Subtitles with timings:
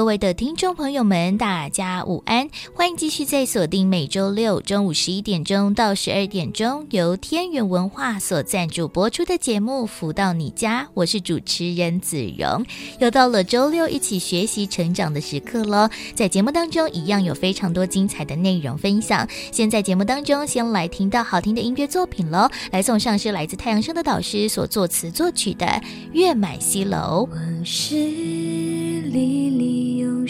[0.00, 2.48] 各位的听众朋友们，大家午安！
[2.72, 12.64] 欢迎继续在锁定每周六中午十一点钟到十二点钟，由天元文化所赞助播出的节目《福到你家》，我是主持人子荣。
[12.98, 15.90] 又到了周六一起学习成长的时刻喽！
[16.14, 19.28] 在节目当中，一样有非常多精彩的内容分享。
[19.52, 25.66] 先在节目当中，先来听到好听的音乐作品喽，来送上是来自太阳升的导师所作词作曲的
[26.14, 27.28] 《月满西楼》。
[27.34, 29.79] 往事历历。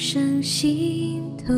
[0.03, 1.53] 上心头，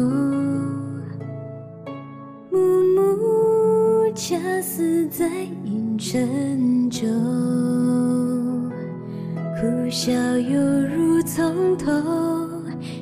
[2.51, 2.59] 暮
[2.97, 5.29] 暮恰似在
[5.65, 7.09] 阴沉中，
[9.61, 11.89] 苦笑犹如从头，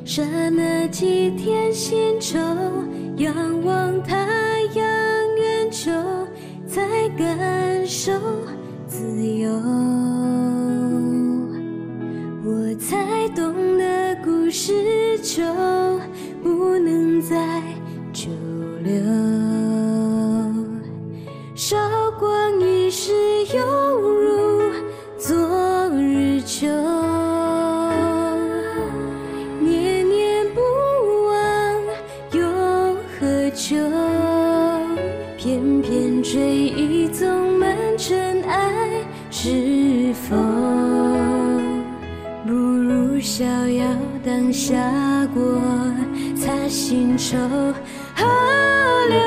[0.04, 2.38] 刹那几天新愁，
[3.16, 4.18] 仰望太
[4.74, 4.84] 阳
[5.38, 5.90] 圆秋，
[6.66, 8.12] 才感受
[8.86, 9.50] 自由，
[12.70, 15.18] 我才懂得故事。
[15.18, 15.42] 就
[16.40, 17.60] 不能再
[18.12, 18.30] 久
[18.84, 19.02] 留，
[21.56, 21.76] 韶
[22.12, 23.12] 光易逝，
[23.52, 23.60] 犹
[23.98, 24.72] 如
[25.18, 25.36] 昨
[25.96, 26.68] 日秋，
[43.20, 43.86] 逍遥
[44.24, 44.76] 当下？
[45.34, 45.42] 过
[46.34, 47.36] 擦心愁，
[48.16, 48.26] 河
[49.08, 49.18] 流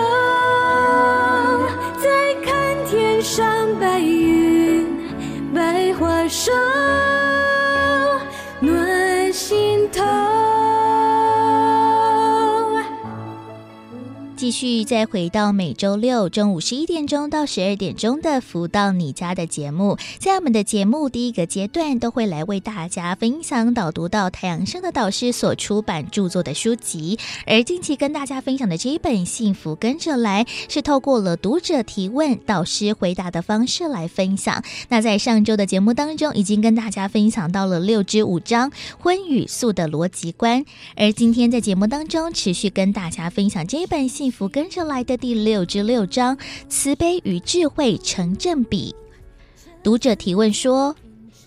[14.43, 27.17] 继续再回到每周六中午十一点钟到十二点钟的《福到你家》的节目，在我们的节目第一个阶段，都会来为大家分享导读到太阳升的导师所出版著作的书籍。
[27.45, 34.61] 而近期跟大家分享的这一本《幸福跟着来》，是透过了读者提问、导师回答的方式来分享。
[34.89, 40.65] 那在上周的节目当中，已经跟大家分享到了六之五章荤与素的逻辑观，
[40.97, 44.45] 而今天在节目当中持续跟大家分享这一本《幸福》。
[44.49, 48.93] 跟着来的第六至六章，慈悲与智慧成正比。
[49.83, 50.95] 读者提问说：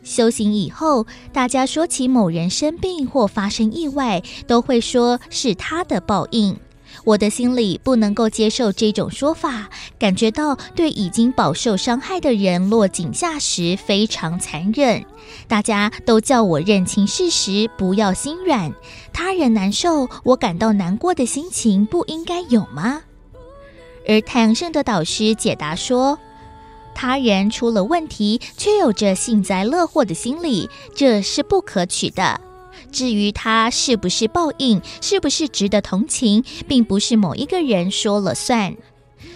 [0.04, 6.56] 修行以后，大家说起某人生病或发生意外，都会说是他的报应。
[7.06, 15.04] 我的心里不能够接受这种说法，感觉到对已经饱受伤害的人落井下石非常残忍。
[15.46, 18.74] 大家都叫我认清事实，不要心软。
[19.12, 23.02] 他人难受，我感到难过的心情不应该有吗？
[24.08, 26.18] 而太阳盛德导师解答说，
[26.92, 32.40] 他人出了问题，却有着幸灾乐祸的心理，这是不可取的。
[32.96, 38.74] 至于他是不是报应，是不是值得同情，并不是某一个人说了算。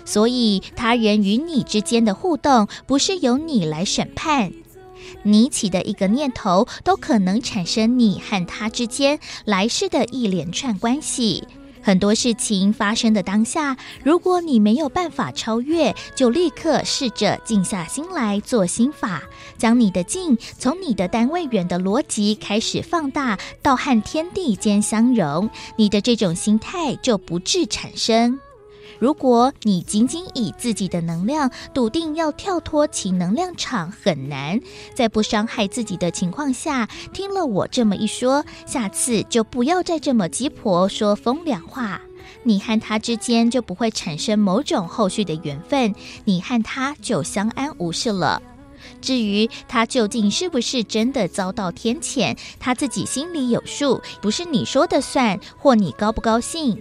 [0.07, 4.51] 所以，他人与你之间的互动，不是由你来审判。
[5.25, 11.45] 你起的一个念头，都可能产生你和他之间来世的一连串关系。
[11.83, 19.23] 很多事情发生的当下，如果你没有办法超越，就立刻试着静下心来做心法，
[19.57, 28.39] 将你的静从你的单位远的逻辑开始放大，到和天地间相融，你的这种心态就不致产生。
[29.01, 34.61] 如果你仅仅以自己的能量笃定要跳脱其能量场很难，
[34.95, 41.99] 在不伤害自己的情况下，听了我这么一说，下次就不要再这么鸡婆说风凉话。
[42.43, 48.43] 你和他之间就不会产生某种后续的缘分，你和他就相安无事了。
[49.01, 56.81] 至于他究竟是不是真的遭到天谴，他自己心里有数，不是你说的算，或你高不高兴。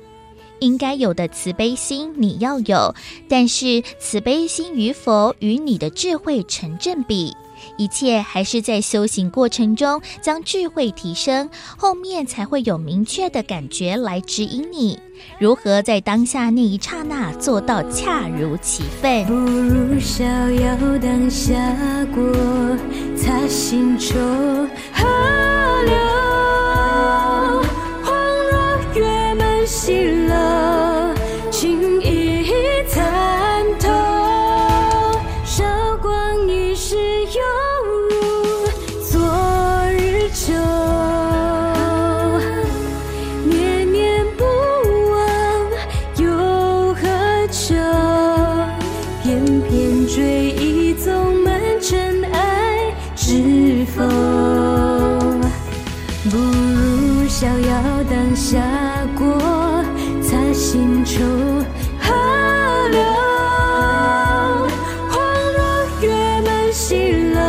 [0.59, 2.93] 应该有的慈悲心你要有，
[3.27, 7.33] 但是慈悲心与否与你的智慧成正比。
[7.77, 14.97] 一切还是在修行过程中将智慧提升，后面才会有明确的感觉来指引你
[15.39, 19.25] 如何在当下那一刹那做到恰如其分。
[19.25, 21.53] 不如逍遥当下
[22.15, 22.23] 过，
[23.17, 24.17] 擦心愁，
[24.93, 25.05] 河
[25.85, 25.95] 流
[29.71, 31.13] 喜乐
[31.51, 32.51] 情意
[32.87, 33.87] 参透，
[35.45, 35.63] 韶
[36.01, 36.09] 光
[36.47, 36.95] 易逝，
[37.25, 37.39] 犹
[38.09, 38.67] 如
[39.03, 39.21] 昨
[39.91, 40.55] 日旧，
[43.45, 44.43] 念念不
[45.11, 45.17] 忘
[46.17, 46.25] 又
[46.95, 47.75] 何求？
[49.21, 54.03] 偏偏追忆总满尘埃，知否？
[56.27, 58.88] 不如逍遥当下。
[66.71, 67.48] 喜乐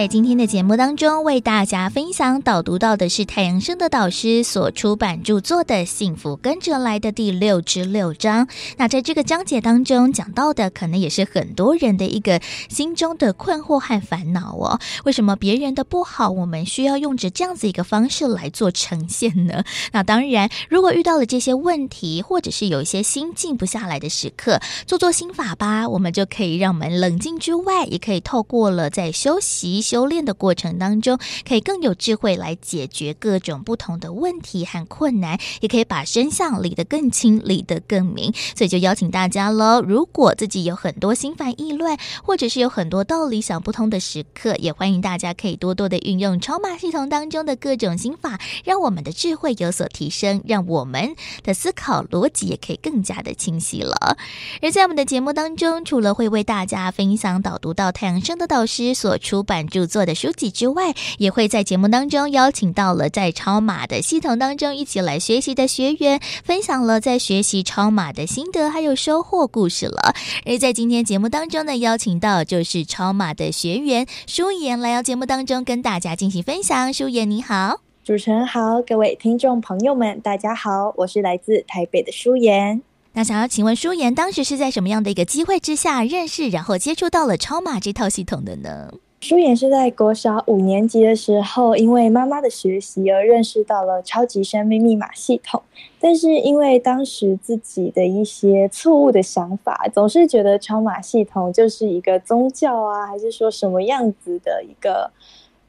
[0.00, 8.48] 在今天的节目当中，为大家分享导读到的是太阳盛德导师所出版著作的《幸福跟着来的》第六之六章。
[8.78, 14.80] 那在这个章节当中讲到的，可能也是很多人的一个心中的困惑和烦恼哦。
[15.04, 19.64] 为什么别人的不好，我们需要用着这样子一个方式来做呈现呢？
[19.92, 29.89] 那当然，如果遇到了这些问题，或者是有一些心静不下来的时刻，做做心法吧，我们就可以让我们冷静之外，也可以透过了在休息。
[29.90, 38.32] 修炼的过程当中，可以更有智慧来解决各种不同的问题和困难，也可以把真相理得更清、理得更明。
[38.54, 54.16] 所以就邀请大家喽，如果自己有很多心烦意乱，或者是有很多道理想不通的时刻，也欢迎大家可以多多的运用超码系统当中的各种心法，让我们的智慧有所提升，让我们的思考逻辑也可以更加的清晰了。
[54.62, 70.14] 而在我们的节目当中，除了会为大家分享导读到太阳升的导师所出版著作的书籍之外，也会在节目当中邀请到了在超马的系统当中一起来学习的学员，分享了在学习超马的心得还有收获故事了。
[70.46, 76.92] 而在今天节目当中呢，邀请到就是超马的学员舒妍来到节目当中跟大家进行分享。
[76.92, 82.82] 舒妍你好，主持人好，各位听众朋友们，大家好，我是来自台北的舒妍。
[83.12, 88.92] 那想要请问舒妍，当时是在什么样的一个机会之下认识，然后接触到了超马这套系统的呢？
[89.20, 95.62] 舒妍是在国小五年级的时候，因为妈妈的学习而认识到了超级生命密码系统。
[96.00, 105.10] 但是因为当时自己的一些错误的想法，总是觉得超码系统就是一个宗教啊，还是说什么样子的一个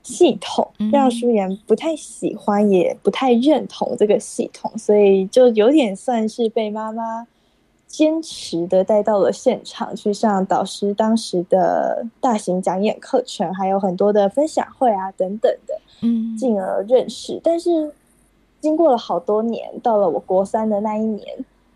[0.01, 7.27] 系统，让舒妍不太喜欢，也不太认同这个系统，所以就有点算是被妈妈。
[7.91, 17.37] 坚持的带到了现场去上导师当时的大型讲演课程，还有很多的分享会啊等等的，嗯，进而认识。
[17.43, 17.91] 但是
[18.61, 21.27] 经过了好多年，到了我国三的那一年，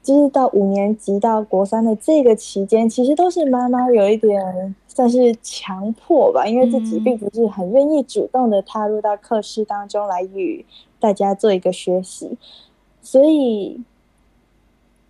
[0.01, 10.65] 就是到五年级到国三的这个期间，其实都是妈妈有一点算是强迫吧，因为自己并不是很愿意主动的踏入到课室当中来与
[10.97, 12.37] 大家做一个学习，
[13.01, 13.83] 所以。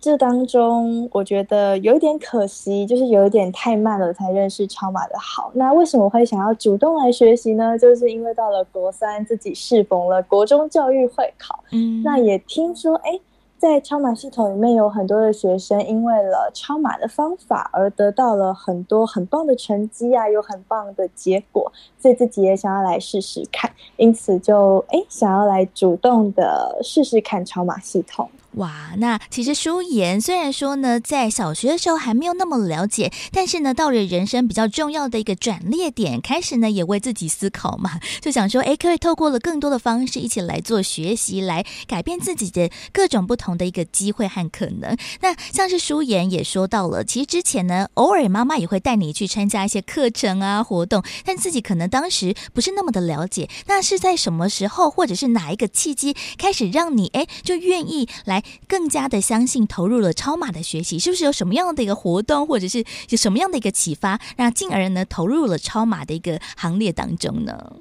[0.06, 5.50] 这当中，我觉得有一点可惜，就是有一点太慢了才认识超马的好。
[5.54, 7.76] 那为什么会想要主动来学习呢？
[7.76, 13.18] 就是因为到了国三，自己适逢了国中教育会考，嗯，那也听说，哎，
[13.58, 28.30] 在超马系统里面有很多的学生，因为了超马的方法而得到了很多很棒的成绩啊，有很棒的结果，所以自己也想要来试试看，因此就哎想要来主动的试试看超马系统。
[28.56, 44.96] 哇，那其实舒颜虽然说呢，在小学的时候还没有那么了解，但是呢，到了人生比较重要的一个转捩点，开始呢也为自己思考嘛，就想说，哎，可以透过了更多的方式一起来做学习，来改变自己的各种不同的一个机会和可能。
[45.20, 53.50] 那像是舒颜也说到了，其实之前呢，偶尔妈妈也会带你去参加一些课程啊活动，但自己可能当时不是那么的了解。
[53.66, 58.42] 那是在什么时候，或者是哪一个契机，开始让你哎就愿意来？
[58.68, 67.72] 更加的相信，投入了超马的学习，是不是有什么样的一个活动，或者是有什么样的一个启发，让进而呢投入了超马的一个行列当中呢？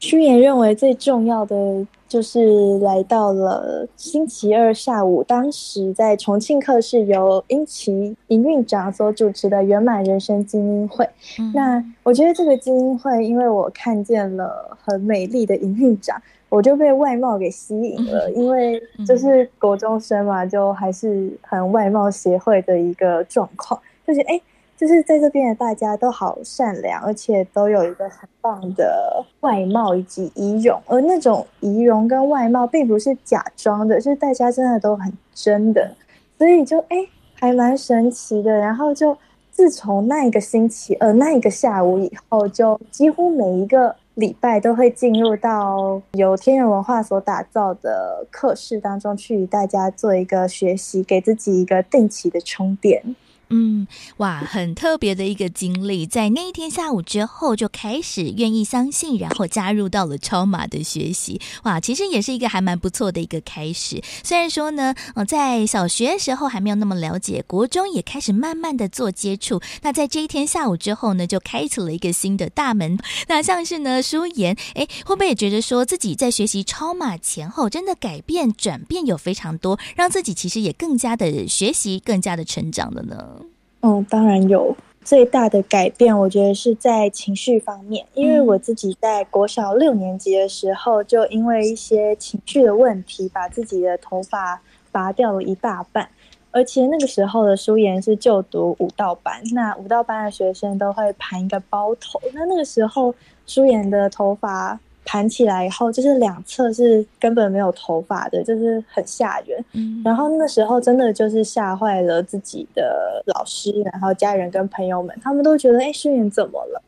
[0.00, 11.04] 舒颜认为最重要的就是来到了星期二下午，当时在重庆课是由英奇营运长所主持的圆满人生精英会。
[11.40, 16.22] 嗯、那我觉得这个精英会，因为我看见了很美丽的营运长。
[16.50, 24.40] 我就被外貌给吸引了，因为就是国中生嘛，就还是很外貌协会的一个状况，就是哎，
[24.74, 35.94] 就是在这边的大家都好善良，而且都有一个很棒的外貌以及仪容，而那种仪容跟外貌并不是假装的，就是大家真的都很真的，
[36.38, 36.96] 所以就哎
[37.34, 38.56] 还蛮神奇的。
[38.56, 39.14] 然后就
[39.50, 43.94] 自从那一个星期呃那一个下午以后，就几乎每一个。
[44.18, 53.14] 礼拜都会进入到由天元文化所打造的课室当中去，与大家做一个学习，给自己一个定期的充电。
[53.50, 53.86] 嗯，
[54.18, 64.02] 哇，很特别的一个经历，在那一天下午之后就开始愿意相信，然后加入到了超马的学习，哇，其实也是一个还蛮不错的一个开始。
[64.22, 69.62] 虽然说呢，呃，在小学时候还没有那么了解，国中也开始慢慢的做接触。
[69.80, 72.98] 那在这一天下午之后呢，就开启了一个新的大门。
[73.28, 83.36] 那像是呢，舒颜，哎，会不会也觉得说自己在学习超马前后，真的改变转变有非常多，让自己其实也更加的学习，更加的成长了呢？
[83.80, 88.04] 嗯，当然有最大的改变，我觉得是在情绪方面。
[88.14, 96.08] 因为我自己在国小六年级的时候，就因为一些情绪的问题，把自己的头发拔掉了一大半。
[96.50, 103.14] 而且那个时候的舒妍是就读舞蹈班，那舞蹈班的学生都会盘一个包头，那那个时候
[103.46, 104.80] 舒妍的头发。
[105.08, 109.58] 盘起来以后，就是两侧是根本没有头发的，就是很吓人。
[109.72, 116.82] 嗯，然后那时候真的就是吓坏了自己的老师，然后家人跟朋友们，他们都觉得哎，诗云怎么了？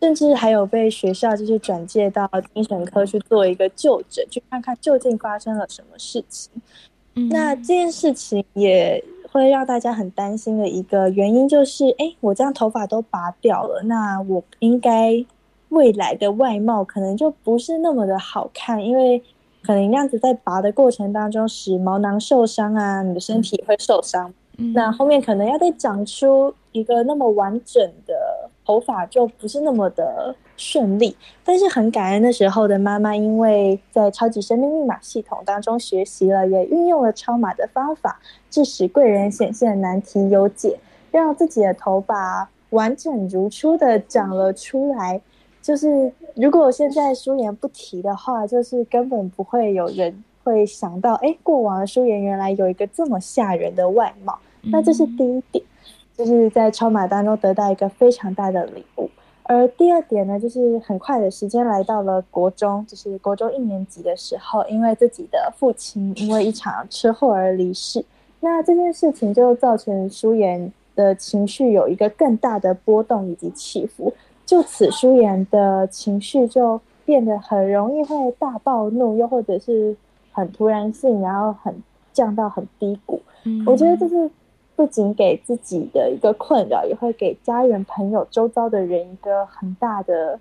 [0.00, 6.50] 甚至还有被学校就是转介到精神科去做一个就诊，去看看究竟发生了什么事情。
[7.14, 15.22] 嗯，那这件事情也会让大家很担心的一个原因就是，哎，我这样头发都拔掉了，那我应该。
[15.70, 19.22] 未来的外貌可能就不是那么的好看，因为
[19.62, 24.32] 可能那样子在拔的过程当中使毛囊受伤啊，你的身体会受伤。
[24.58, 31.14] 嗯，那后面可能要再长出一个那么完整的头发，就不是那么的顺利。
[31.44, 38.18] 但是很感恩那时候的妈妈，因为在超级生命密码系统当中学习了，也运用了超码的方法，
[38.48, 40.78] 致使贵人显现，难题有解，
[41.10, 45.20] 让自己的头发完整如初的长了出来。
[45.66, 54.38] 就是如果现在舒颜不提的话，就是根本不会有人会想到，哎，过往的舒颜原来有一个这么吓人的外貌。
[54.62, 55.64] 那这是第一点，
[56.16, 59.10] 就是在超马当中得到一个非常大的礼物。
[59.42, 68.04] 而第二点呢，就是很快的时间来到了国中，就是国中一年级的时候，因为自己的父亲因为一场车祸而离世，
[68.38, 74.14] 那这件事情就造成舒颜的情绪有一个更大的波动以及起伏。
[74.46, 79.96] 就此，舒颜的情绪就变得很容易会大暴怒，又或者是
[80.30, 81.74] 很突然性，然后很
[82.12, 83.20] 降到很低谷。
[83.44, 84.30] 嗯，我觉得这是
[84.76, 90.38] 不仅给自己的一个困扰，也会给家人、朋友、周遭的人一个很大的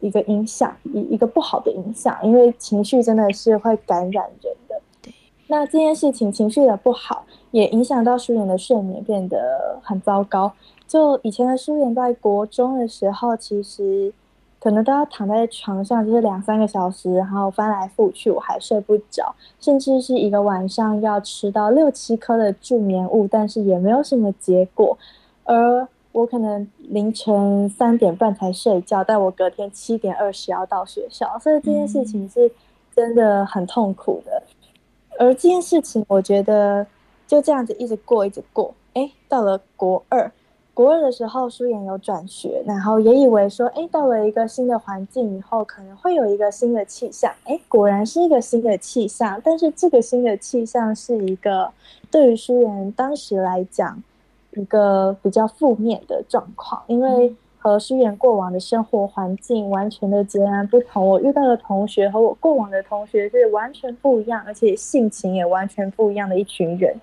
[0.00, 2.18] 一个影响，一一个不好的影响。
[2.22, 4.80] 因为情绪真的是会感染人的。
[5.02, 5.12] 对，
[5.48, 10.50] 那这件事情情绪的不好，也影响到舒颜的睡眠变得很糟糕。
[10.86, 14.12] 就以前的舒颜在国中的时候，其实
[14.60, 24.96] 可能都要躺在床上，就是两三个小时，然后翻来覆去，我还睡不着，甚至是一个晚上要吃到六七颗的助眠物，但是也没有什么结果。
[25.44, 32.50] 而我可能凌晨三点半才睡觉，但我隔天七点二十要到学校，所以这件事情是
[32.94, 34.42] 真的很痛苦的。
[35.18, 36.86] 而这件事情，我觉得
[37.26, 40.30] 就这样子一直过，一直过，哎，到了国二。
[40.76, 47.32] 国二的时候，舒妍有转学，然后也以为说，哎，到了一个新的环境以后，可能会有一个新的气象。
[47.44, 51.70] 哎，果然是一个新的气象，但是这个新的气象是一个
[52.10, 54.02] 对于舒妍当时来讲，
[54.50, 61.08] 一个比较负面的状况，因为和舒妍过往的生活环境完全的截然不同。
[61.08, 66.94] 我遇到的同学和我过往的同学是完全不一样，而且性情也完全不一样的一群人。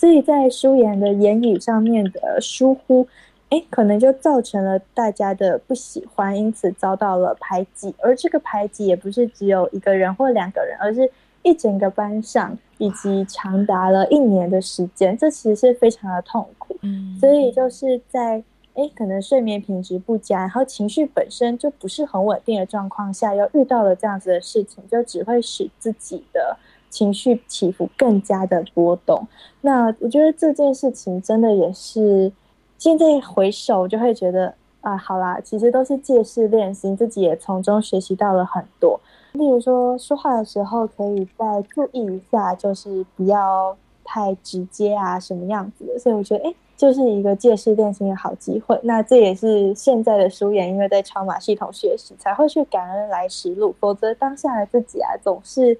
[0.00, 3.06] 所以在舒言的言语上面的疏忽，
[3.50, 7.94] 哎，可能就造成了大家的不喜欢，因此遭到了排挤。
[7.98, 11.10] 而这个排挤也不是只有一个人或两个人，而是
[11.42, 15.14] 一整个班上，以及长达了一年的时间。
[15.18, 16.74] 这其实是非常的痛苦。
[16.80, 18.42] 嗯，所以就是在
[18.72, 26.56] 哎，可能睡眠品质不佳，然后情绪本身就不是很稳定的状况下，又遇到了这样子的事情，就只会使自己的。
[26.90, 29.26] 情绪起伏更加的波动，
[29.60, 32.30] 那我觉得这件事情真的也是，
[32.76, 39.00] 现在回首就会觉得啊，好啦，其实都是借势练习，自己也从中学习到了很多。
[39.32, 45.98] 例如说说话的时候可以再注意一下，就是不要太直接啊，什么样子的。
[45.98, 48.76] 所以我觉得，哎，就是一个借势练习的好机会。
[48.82, 55.78] 那这也是现在的舒颜，因为在超马系统学习，才会去感恩来时路，否则当下的自己啊，总是。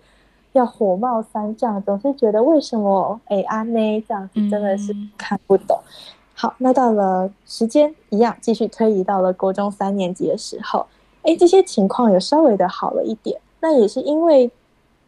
[0.53, 5.79] 要火冒三丈，总是觉得为什么哎阿内这样子真的是看不懂。
[5.79, 5.91] 嗯、
[6.35, 10.87] 好，那到了时间一样继续推移到了国中三年级的时候，
[11.23, 13.41] 哎，这些情况有稍微的好了一点。
[13.61, 14.51] 那也是因为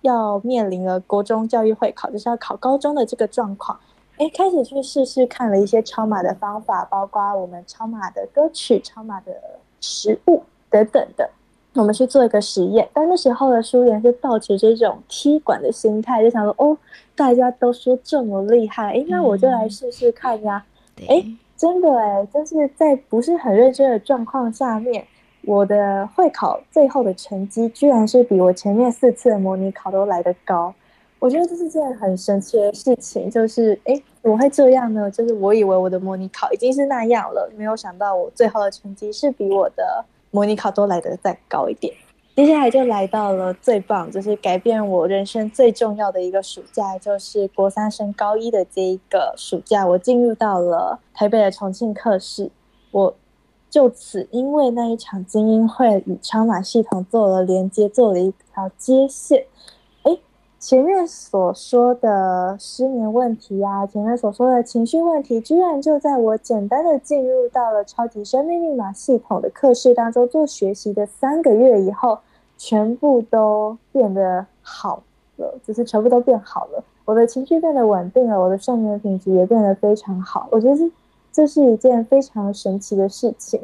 [0.02, 3.78] 要面临了国中教育会考，就是要考高中的这个状况。
[4.18, 9.32] 哎，开始去试试看了一些超马的方法，包括我们超马的歌曲、超马的
[9.80, 11.30] 食物等等的。
[11.75, 16.76] 我们去做一个实验，但那时候的书员是抱持这种踢馆的心态，就想说哦，
[17.17, 20.62] 大家都说这么厉害，哎，那我就来试试看呀。
[21.09, 25.02] 哎、嗯，真的哎，就是在不是很认真的状况下面，
[25.47, 30.75] 我的会考最后的成绩居然是比我前面四次的模拟考都来得高。
[31.19, 35.11] 我觉得这是件很神奇的事情，就是哎，怎么会这样呢？
[35.11, 40.05] 就是我以为我的模拟考已经是那样了，没有想到我最后的成绩是比我的。
[40.33, 41.95] 模拟考都来得再高一点，
[42.35, 52.51] 接下来就来到了最棒，就是改变我人生最重要的一个暑假，就是国三升高一的这一个暑假，我进入到了台北的重庆课室，
[52.91, 53.15] 我
[53.69, 59.45] 就此因为那一场精英会与超马系统做了连接，做了一条接线。
[60.62, 72.16] 前面所说的失眠问题啊，前面所说的情绪问题，居然就在我简单的进入到了超级生命密码系统的课室当中做学习的三个月以后，
[72.57, 75.02] 全部都变得好
[75.35, 76.85] 了，就是全部都变好了。
[77.07, 80.47] 我的情绪变得稳定了，我的睡眠品质也变得非常好。
[80.52, 80.92] 我觉得
[81.33, 83.61] 这是一件非常神奇的事情。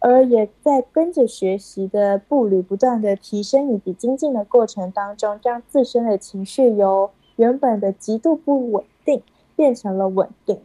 [0.00, 9.20] 而也在跟着学习的步履不断的提升以及精进的过程当中，将自身的情绪由原本的极度不稳定
[9.56, 10.60] 变成了稳定，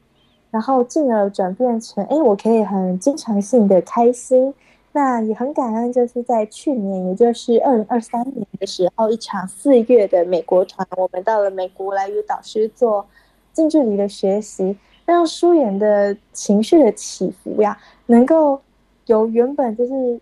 [0.52, 4.54] 然后进而转变成，哎，我可以很经常性的开心。
[4.92, 13.04] 那也很感恩，就是在去年，也就是二零二三年的时候，一场四月的美国团，我们到了美国来与导师做
[13.52, 17.76] 近距离的学习，让书妍的情绪的起伏呀，
[18.06, 18.62] 能够。
[19.06, 20.20] 由原本就是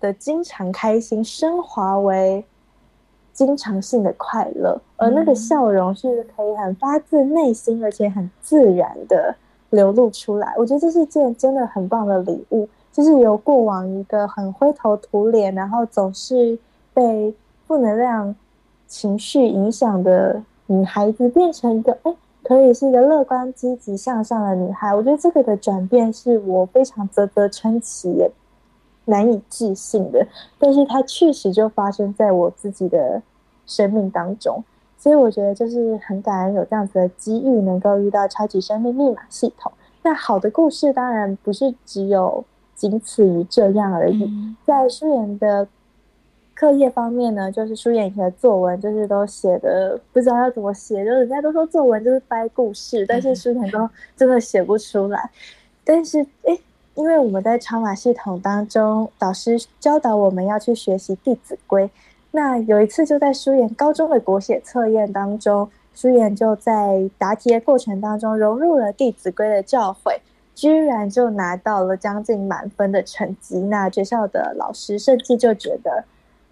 [0.00, 2.44] 的经常开心升华为
[3.32, 9.34] 经常性的快乐，而那个笑容是可以很发自内心，而且很自然的
[9.70, 10.54] 流露出来。
[10.56, 16.58] 我觉得这是件真的很棒的礼物，就是由过往一个很灰头土脸，然后总是
[16.92, 17.34] 被
[17.66, 18.34] 负能量
[18.86, 22.14] 情绪影响的女孩子，变成一个哎。
[22.44, 28.30] 可以是一个乐观、积极向上的女孩，我觉得这个的转变是我非常啧啧称奇，也
[29.06, 30.26] 难以置信的。
[30.58, 33.22] 但是它确实就发生在我自己的
[33.66, 34.62] 生命当中，
[34.96, 39.72] 所以我觉得就是很感恩有这样子的机遇，能够遇到超级生命密码系统。
[40.02, 44.30] 那好的故事当然不是只有仅此于这样而已，
[44.64, 45.66] 在书妍的。
[46.54, 55.30] 课业方面呢，就是书妍以前的作文，就是都写的不知道要怎么写，就是人家都说作文就是掰故事，但是书妍都真的写不出来。
[55.84, 56.60] 但是诶，
[56.94, 61.82] 因为我们在超马系统当中，导师教导我们要去学习《弟子规》，
[62.30, 70.18] 那有一次就在书妍高中的国写测验当中，书妍就在答题的过程当中融入了《弟子规》的教诲，
[70.54, 73.58] 居然就拿到了将近满分的成绩。
[73.58, 76.04] 那学校的老师甚至就觉得。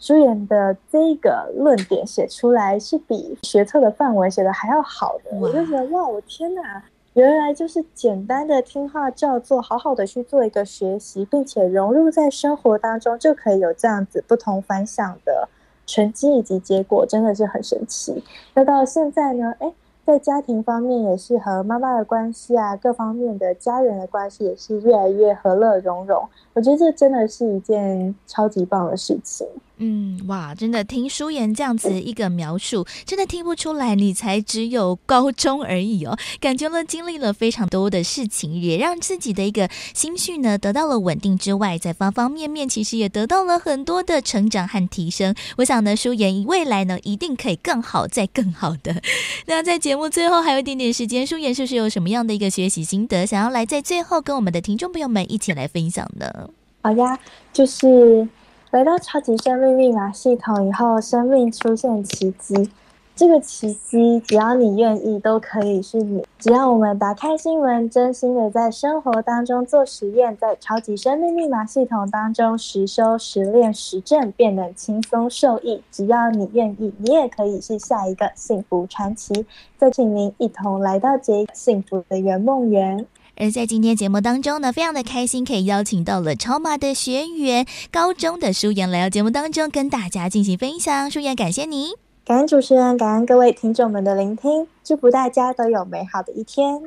[0.03, 15.49] 书妍的这个论点写出来是比学测的范文写的还要好的，我就觉得哇，我天哪，原来就是简单的听话照做，好好的去做一个学习，并且融入在生活当中，就可以有这样子不同凡响的
[15.87, 18.25] 成绩以及结果，真的是很神奇。
[18.55, 19.73] 那到现在呢，诶，
[20.05, 26.29] 在家庭方面也是和妈妈的关系啊，各方面的家人的关系也是越来越和乐融融。
[26.55, 29.47] 我觉得这真的是一件超级棒的事情。
[29.85, 45.35] 嗯，哇，真的听舒言这样子一个描述，真的听不出来你才只有高中而已哦，感觉了经历了非常多的事情，也让自己的一个心绪呢得到了稳定之外，在方方面面其实也得到了很多的成长和提升。
[45.57, 49.03] 我想呢，舒言未来呢一定可以更好，再更好的。
[49.47, 56.49] 那在节目最后还有一点点时间，舒言是不是有什么样的一个学习心得，想要来在最后跟我们的听众朋友们一起来分享呢？
[56.83, 57.19] 好呀，
[57.53, 58.29] 就是。
[58.73, 62.71] 来到超级生命密码系统以后，生命出现奇迹。
[63.15, 66.25] 这个奇迹，只要你愿意，都可以是你。
[66.39, 75.83] 只要我们打开新闻，真心的在生活当中做实验，在超级生命密码系统当中实修、实练、实证，便能轻松受益。
[75.91, 79.45] 只要你愿意，你也可以是下一个幸福传奇。
[79.77, 83.05] 再请您一同来到这幸福的圆梦园。
[83.37, 91.11] 而在今天节目当中呢，非常的开心，可以邀请到了超马的学员，高中的舒妍来到节目当中，跟大家进行分享。
[91.11, 91.93] 舒妍，感谢你，
[92.25, 96.81] 感恩主持人，感恩各位听众们的聆听，祝福大家都有美好的一天。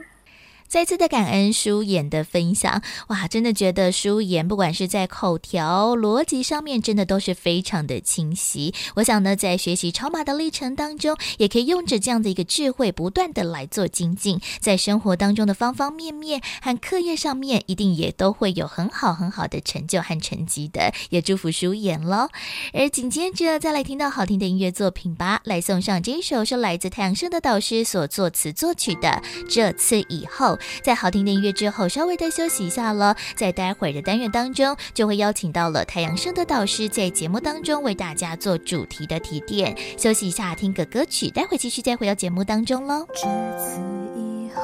[0.68, 8.74] 再次的感恩舒颜的分享，哇，真的觉得舒颜不管是在口条逻辑上面，真的都是非常的清晰。
[8.96, 20.92] 我想呢，在学习超码的历程当中，也可以用着这样的一个智慧，不断的来做精进，在生活当中的方方面面和课业上面，一定也都会有很好很好的成就和成绩的。
[21.10, 22.28] 也祝福舒颜喽。
[22.74, 29.08] 而紧接着再来听到好听的音乐作品吧，来送上这一首是来自太阳升的导师所作词作曲的
[29.48, 30.48] 《这次以后》。
[30.82, 33.16] 在好听的音乐之后，稍微的休息一下了。
[33.36, 39.76] 在待会儿的单元当中，就会邀请到了太阳升的导师在节目当中为大家做主题的提点。
[39.98, 43.06] 休息一下，听个歌曲，待会继续再回到节目当中喽。
[43.14, 43.22] 这
[43.60, 43.80] 次
[44.16, 44.62] 以后，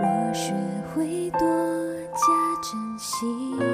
[0.00, 0.52] 我学
[0.94, 1.40] 会多
[2.12, 2.26] 加
[2.62, 3.73] 珍惜。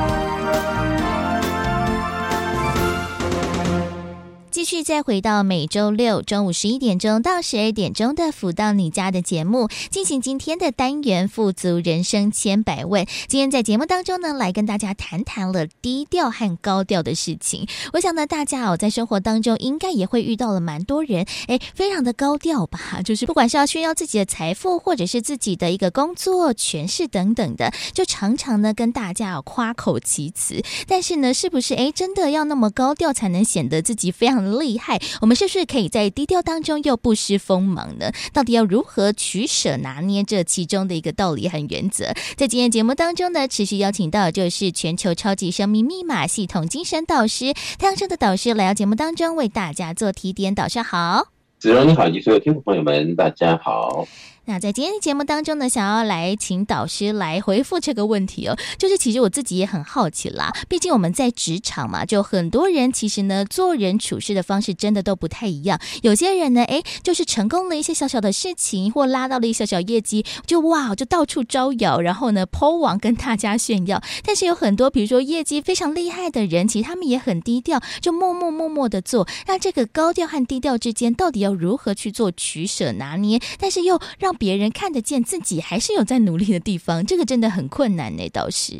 [4.83, 13.05] 再回到每周六中午十一点钟到十二点钟的《福到你家》的节目，进行今天的单元“富足人生千百问”。
[13.27, 17.67] 今天在节目当中呢，来跟大家谈谈了低调和高调的事情。
[17.93, 23.01] 我想呢，大家哦，在生活当中应该也会遇到了蛮多人，哎，非常的高调吧？
[23.03, 30.61] 就是不管是要炫耀自己的财富，或者是自己的一个工作、权势等等的，就常常呢跟大家夸口其词。
[30.87, 38.09] 但是呢，是不是哎，真的要那么高调才能显得自己非常的厉厉害，我们是不是可以在低调当中又不失锋芒呢？
[38.31, 42.13] 到底要如何取舍拿捏这其中的一个道理和原则？
[42.37, 50.55] 在今天节目当中呢，持续邀请到就是全球超级生命密码系统精神导师太阳升的导师来到节目当中为大家做提点。
[50.55, 51.27] 导师好，
[51.59, 54.07] 子荣你好，以及所有听众朋友们，大家好。
[54.51, 65.79] 那在今天的节目当中呢，想要来请导师来回复这个问题哦，就是其实我自己也很好奇啦，毕竟我们在职场嘛，就很多人其实呢做人处事的方式真的都不太一样。
[66.01, 74.03] 有些人呢，诶，就是成功了一些小小的事情，或拉到了一小小业绩，就哇，就到处招摇，然后呢抛网跟大家炫耀。
[74.25, 79.25] 但是有很多，比如说业绩非常厉害的人，其实他们也很低调，就默默默默的做。
[79.47, 83.39] 那这个高调和低调之间，到底要如何去做取舍拿捏？
[83.57, 88.27] 但是又让别人看得见自己还是有在努力的地方，这个真的很困难呢。
[88.33, 88.73] 倒是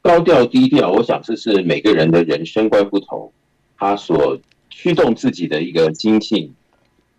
[0.00, 3.32] 高调低调，我想这是每个人的人生观不同，
[3.76, 4.38] 他所
[4.70, 6.54] 驱动自己的一个心性，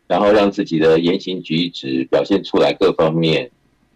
[0.08, 3.52] 然后让自己的言行举止表现出来各方面，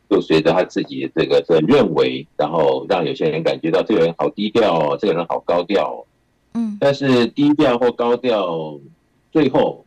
[0.09, 6.05] 就随着他自己这个的认为，然后让有些人感觉到这个人好低调哦，这个人好高调哦。
[6.55, 8.77] 嗯，但是低调或高调，
[9.31, 9.85] 最后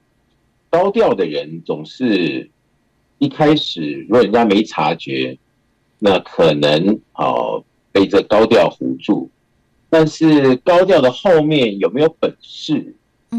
[0.70, 2.48] 高调的人总是。
[3.18, 5.38] 一开始，如果人家没察觉，
[5.98, 9.30] 那可能哦被这高调唬住。
[9.88, 12.94] 但是高调的后面有没有本事，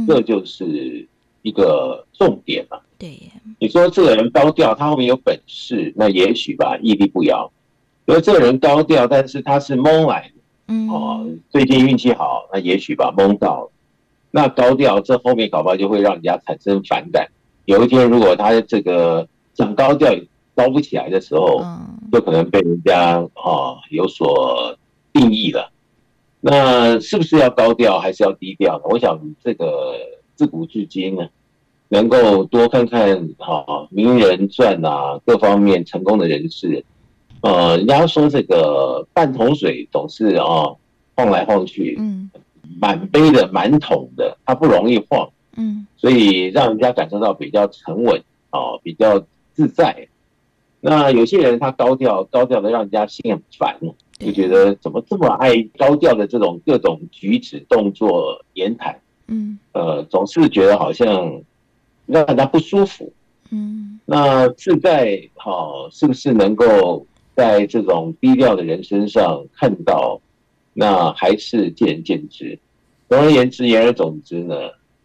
[0.07, 1.07] 这就是
[1.43, 2.79] 一个重点嘛。
[2.97, 3.19] 对，
[3.59, 7.51] 你说这个人高调，他后面有本事，那也许吧，屹立不摇。
[8.05, 13.69] 如果这个人高调，但是他是蒙来的，嗯，哦，最近运气好，那也许吧，蒙到。
[14.31, 17.27] 那高调这后面搞不好就会让人家产生反感。
[17.65, 19.27] 有一天，如果他这个。
[19.57, 20.13] 想高调
[20.53, 21.63] 高不起来的时候，
[22.11, 24.77] 就可能被人家啊有所
[25.11, 25.71] 定义了。
[26.39, 28.83] 那是不是要高调还是要低调呢？
[28.89, 29.95] 我想这个
[30.35, 31.27] 自古至今呢，
[31.89, 36.85] 能够多看看哈名人传啊，各方面成功的人士，
[37.41, 40.75] 呃，人家说这个半桶水总是啊
[41.15, 42.29] 晃来晃去，嗯，
[42.79, 49.23] 满杯的满桶的，它不容易晃，嗯，所以让人家感受到比较沉稳啊，比较。
[49.57, 50.07] 自在，
[50.81, 53.75] 那有些人他高调，高调的让人家心很烦，
[54.19, 61.41] 就觉得怎么这么爱高调的这种各种举止、动作、言谈，嗯，呃，总是觉得好像
[62.05, 63.11] 让人家不舒服，
[63.49, 70.21] 嗯，那自在好是不是能够在这种低调的人身上看到？
[70.71, 72.59] 那还是见仁见智。
[73.09, 74.55] 总而言之，言而总之呢，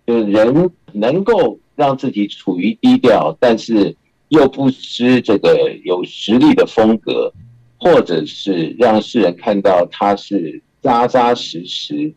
[0.06, 3.96] 就是人能够让自己处于低调，但是。
[4.32, 7.30] 又不失这个有实力的风格，
[7.78, 12.14] 或者是让世人看到他是扎扎实实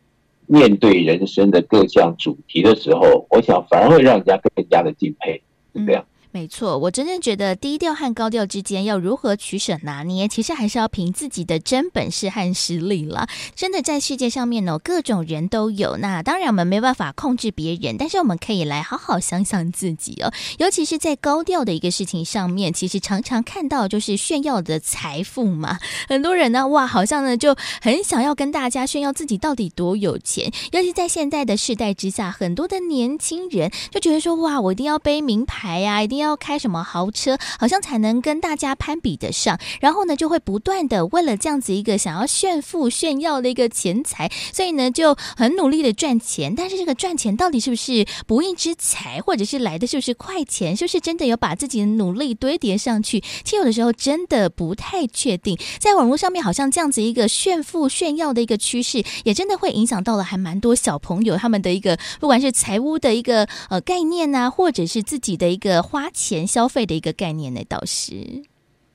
[0.48, 5.42] 面对人生的各项主题的时候，我想反而会让人家更加的敬佩，
[5.74, 6.06] 是这样。
[6.36, 13.30] 没错，我真正觉得低调和高调之间要如何取舍拿捏，其实还是要凭自己的真本事和实力了。
[13.56, 15.96] 真的在世界上面呢，各种人都有。
[15.96, 20.34] 那当然我们没办法控制别人，但是我们可以来好好想想自己哦。
[20.60, 25.80] 尤其是在高调的一个事情上面，其实常常看到就是炫耀的财富嘛。
[26.10, 30.52] 很多人呢，哇，好像呢就很想要跟大家炫耀自己到底多有钱。
[30.74, 36.25] 尤其在现在的世代之下，很多的年轻人就觉得说，哇，我一定要背名牌呀，一定要。
[36.26, 46.54] 要开什么豪车，好像才能跟大家攀比得上，然后呢，就会不断的为了这样子一个想要炫富炫耀的一个钱财，所以呢，就很努力的赚钱。
[46.56, 53.20] 但是这个赚钱到底是不是不义之财，或者是来的是不是快钱，是不是真的有把自己的努力堆叠上去？
[53.44, 55.56] 其实有的时候真的不太确定。
[55.80, 66.10] 在网络上面，好像这样子一个炫富炫耀的一个趋势，也真的会影响到了还蛮多小朋友他们的一个不管是财务的一个呃概念啊，或者是自己的一个花。
[66.16, 68.16] 钱消费的一个概念呢，倒是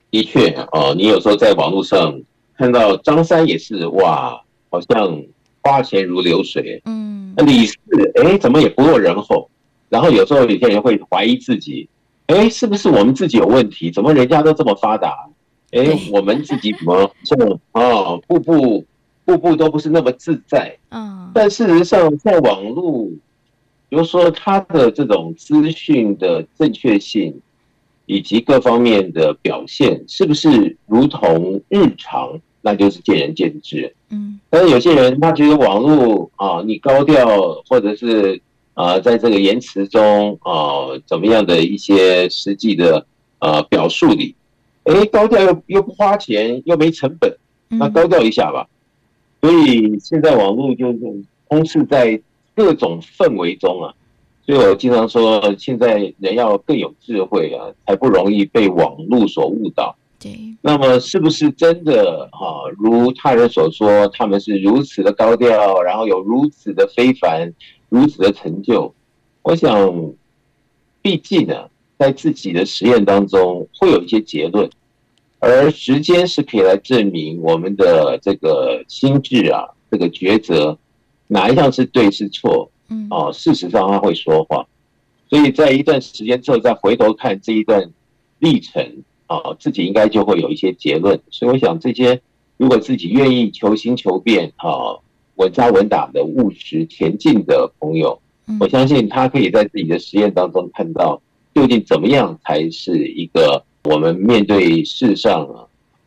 [0.09, 0.93] 的确哦。
[0.97, 2.19] 你有时候在网络上
[2.57, 5.23] 看到张三也是哇，好像
[5.61, 7.77] 花钱如流水，嗯，李四
[8.15, 9.47] 哎，怎么也不落人后。
[9.87, 11.87] 然后有时候有些人会怀疑自己，
[12.25, 13.91] 哎，是不是我们自己有问题？
[13.91, 15.29] 怎么人家都这么发达？
[15.71, 18.17] 哎，我们自己怎么这么啊？
[18.27, 18.83] 步步
[19.23, 20.75] 步步都不是那么自在。
[20.89, 23.07] 嗯，但事实上在网络。
[23.91, 27.41] 比如说，他的这种资讯的正确性，
[28.05, 33.93] 以及各方面的表现，是不是如同日常，那就是见仁见智。
[34.09, 38.39] 嗯，但是有些人他觉得网络啊，你高调，或者是
[38.75, 43.05] 啊，在这个言辞中啊，怎么样的一些实际的
[43.39, 44.33] 啊表述里，
[44.85, 47.35] 哎，高调又又不花钱，又没成本，
[47.67, 48.65] 那高调一下吧。
[49.41, 50.97] 所以现在网络就是
[51.49, 52.21] 充斥在。
[52.55, 53.93] 各种氛围中啊，
[54.45, 59.95] 所以我经常说，现在人要更有智慧啊，才不容易被网络所误导。
[60.19, 62.69] 对，那么是不是真的哈？
[62.77, 67.51] 如他人所说，他们是如此的高调，然后有如此的非凡，
[67.89, 68.93] 如此的成就？
[69.41, 70.13] 我想，
[71.01, 74.69] 毕竟呢，在自己的实验当中会有一些结论，
[75.39, 80.77] 而时间是可以来证明我们的这个心智啊，这个抉择
[81.33, 84.67] 哪一项是对是错，嗯，哦，事实上他会说话，
[85.29, 87.89] 所以在一段时间之后再回头看这一段
[88.39, 88.85] 历程
[89.27, 91.17] 啊，自己应该就会有一些结论。
[91.29, 92.21] 所以我想这些
[92.57, 94.99] 如果自己愿意求新求变啊，
[95.35, 98.19] 稳扎稳打的务实前进的朋友。
[98.59, 101.21] 我相信他可以在自己的实验当中看到，
[101.55, 105.47] 究竟怎么样才是一个我们面对世上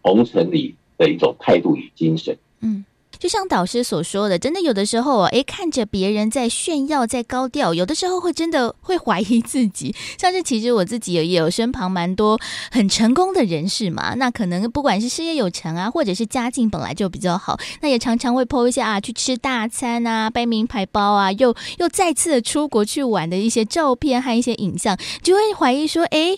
[0.03, 2.37] 红尘里的一种态度与精神。
[2.61, 2.85] 嗯。
[3.19, 9.95] 就像导师所说的，真的有的时候啊，诶，看着别人在炫耀，在高调，有的时候会真的会怀疑自己。
[10.19, 12.39] 像是其实我自己也有身旁蛮多
[12.71, 26.37] 很成功的人士嘛，那可能不管是事业有成啊，或者是家境本来就比较好，那也常常会 po 一下啊，去吃大餐啊，背名牌包啊，又又再次的出国去玩的一些照片和一些影像，就会怀疑说，诶。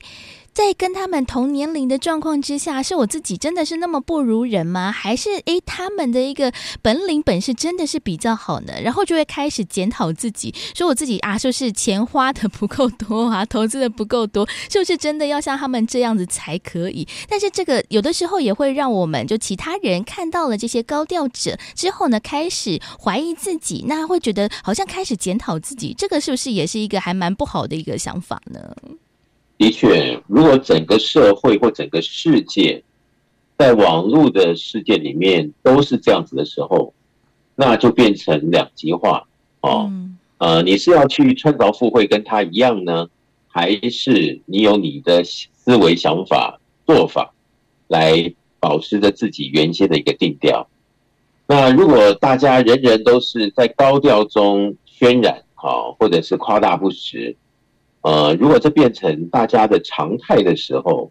[0.56, 4.90] 在跟他们同年龄的状况之下，是我自己真的是那么不如人吗？
[4.90, 8.72] 还是诶，他们的一个本领本事真的是比较好呢？
[8.82, 17.06] 然后就会开始检讨自己，说我自己啊，是不是钱花的不够多啊，投资的不够多，是不是真的要像他们这样子才可以？
[17.28, 28.74] 但是这个有的时候也会让我们就其他人看到了这些高调者之后呢，开始怀疑自己，那会觉得好像开始检讨自己，这个是不是也是一个还蛮不好的一个想法呢？
[29.58, 32.82] 的确，如果整个社会或整个世界
[33.56, 36.92] 在网络的世界里面都是这样子的时候，
[37.54, 39.26] 那就变成两极化
[39.62, 39.90] 哦。
[40.38, 43.08] 呃，你是要去穿凿附会跟他一样呢，
[43.48, 47.32] 还是你有你的思维想法做法
[47.88, 50.68] 来保持着自己原先的一个定调？
[51.46, 57.34] 那如果大家人人都是在高调中渲染啊，或者是夸大不实。
[58.06, 61.10] 呃，如果这变成大家的常态的时候，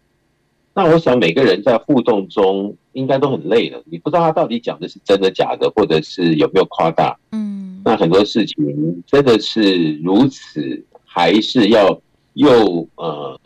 [0.72, 3.82] 那我想每个人在互动中应该都很累了。
[3.84, 7.14] 你不知道他到底讲的是真的假的，或者是有没有夸大。
[7.32, 12.00] 嗯，那很多事情真的是如此，还是要
[12.32, 13.38] 又呃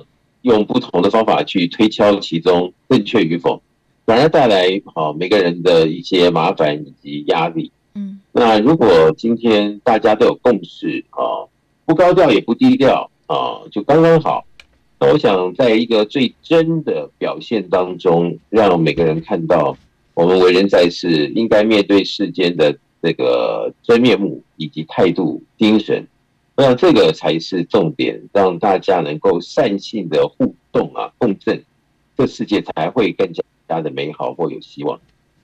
[0.42, 3.60] 用不同的方法去推敲其中正确与否，
[4.06, 7.72] 反而带来好每个人的一些麻烦以及压力。
[7.96, 11.50] 嗯，那如果今天大家都有共识啊，
[11.84, 13.09] 不高调也不低调。
[13.30, 14.44] 啊，就刚刚好。
[14.98, 19.76] 那我想，在一个最真的表现当中，让每个人看到
[20.14, 26.04] 我们为人在世应该面对世间的这个真面目以及态度、精神。
[26.56, 31.62] 我想这个才是重点，让大家能够善性的互动啊，共振，
[32.18, 35.00] 这世界才会更加的美好或有希望。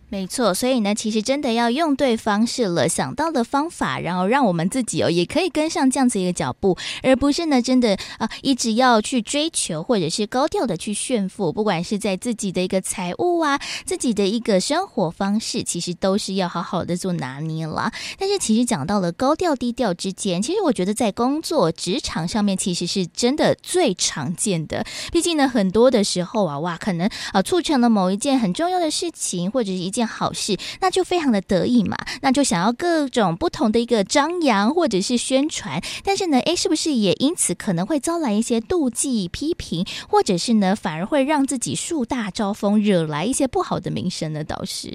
[0.09, 17.91] 没错，所以呢，其实真的要用对方式了，想到的方法，然后让我们自己哦，也可以跟上这样子一个脚步，而不是呢，真的啊，一直要去追求或者是高调的去炫富，不管是在自己的一个财务啊，自己的一个生活方式，其实都是要好好的做拿捏了。
[18.17, 24.87] 但是，其实讲到了高调低调之间，其实我觉得在工作职场上面，其实是真的最常见的。
[25.11, 29.96] 毕竟呢，很多的时候啊，哇，可能啊，促成了某一件很重要的事情，或者是一。
[29.97, 44.45] 件好事，那就非常的得意嘛，那就想要各种不同的一个张扬或者是宣传，但是呢，诶，是不是也因此可能会遭来一些妒忌、批评，或者是呢，反而会让自己树大招风，惹来一些不好的名声呢？
[44.45, 44.91] 导师，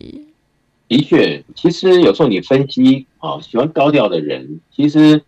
[0.87, 5.23] 的确，其实有时候你分析啊，喜欢高调的人，其实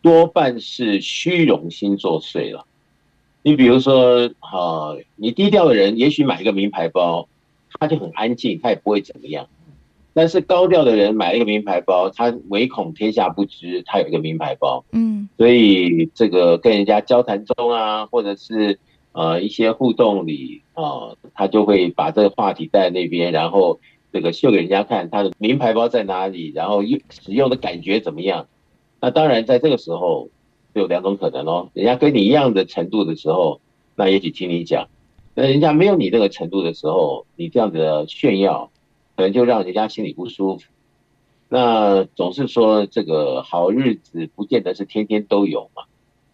[0.00, 2.64] 多半是虚荣心作祟了。
[3.42, 7.28] 你比如说，啊，你低调的人，也许买一个名牌包。
[7.78, 9.46] 他就很安静，他也不会怎么样。
[10.14, 14.84] 但是高调的人买了一个名牌包，他唯恐天下不知他有一个名牌包。
[14.90, 18.80] 嗯，所以这个跟人家交谈中啊，或者是
[19.12, 23.78] 呃一些互动里啊、呃，他就会把这个话题带在那边，然后
[24.12, 28.48] 这个秀给人家看他的名牌包在哪里，然后用使用的感觉怎么样。
[29.00, 30.30] 那当然在这个时候
[30.74, 33.60] 就有两种可能哦，人家跟你一样的程度的时候，
[33.94, 34.88] 那也许听你讲。
[35.40, 38.72] 那人家没有你这个程度的时候，你这样子的炫耀，
[39.14, 40.64] 可能就让人家心里不舒服。
[41.48, 45.84] 那总是说这个好日子不见得是天天都有嘛。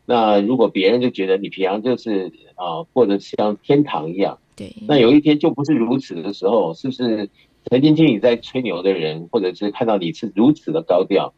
[0.07, 4.75] 那如果别人就觉得你平常就是啊，过得像天堂一样，对。
[4.89, 7.29] 那有一天就不是如此的时候，是不是
[7.67, 11.35] 曾经听你在吹牛的人，或者是看到你是如此的高调，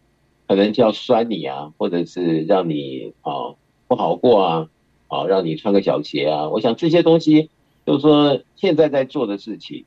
[0.47, 3.57] 可能就要酸你啊，或者是让你啊
[3.88, 4.68] 不好过啊，
[5.09, 6.49] 啊让你穿个小鞋啊。
[6.49, 7.51] 我想这些东西。
[7.87, 9.84] 就是说，现在在做的事情，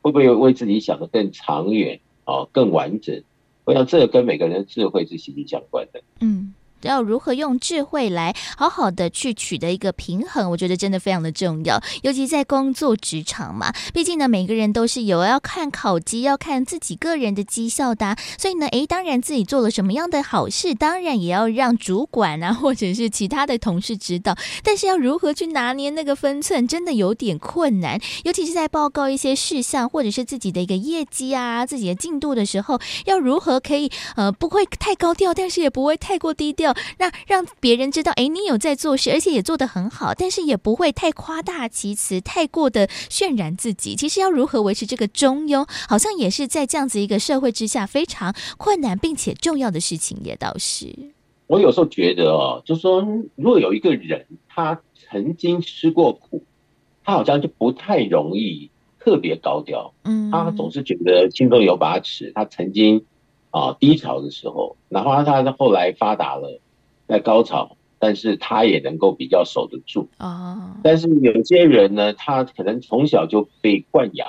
[0.00, 3.22] 会不会为自己想得更长远啊，更完整？
[3.64, 6.00] 我想这个跟每个人的智慧是息息相关的。
[6.20, 6.54] 嗯。
[6.82, 36.69] 要如何用智慧来好好的去取得一个平衡，我觉得真的非常的重要，尤其在工作职场嘛，毕竟呢，每个人都是有要看考绩，要看自己个人的绩效的，所以呢，诶，当然自己做了什么样的好事，当然也要让主管啊， 或者是其他的同事知道，但是要如何去拿捏那个分寸，真的有点困难，尤其是在报告一些事项或者是自己的一个业绩啊、自己的进度的时候，要如何可以呃不会太高调，但是也不会太过低调。
[36.98, 43.94] 那让别人知道，哎，你有在做事，而且也做得很好，但是也不会太夸大其词，太过的渲染自己。
[43.94, 50.94] 其实要如何维持这个中庸，好像也是在这样子一个社会之下非常困难并且重要的事情，也倒是。
[51.46, 53.00] 我有时候觉得哦，就是说，
[53.34, 56.44] 如果有一个人他曾经吃过苦，
[57.02, 59.92] 他好像就不太容易特别高调。
[60.04, 62.30] 嗯，他总是觉得心中有把尺。
[62.36, 63.04] 他曾经
[63.50, 66.60] 啊低潮的时候，哪怕他后来发达了。
[67.08, 70.76] 在高潮，但是他也能够比较守得住啊。
[70.84, 74.28] 但是有些人呢，他可能从小就被惯养，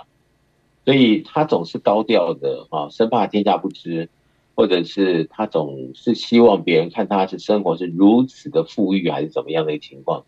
[0.83, 4.09] 所以他总是高调的啊，生怕天下不知，
[4.55, 10.25] 或者是他总是希望别人看他是生活是如此的富裕，还是怎么样的一个情况。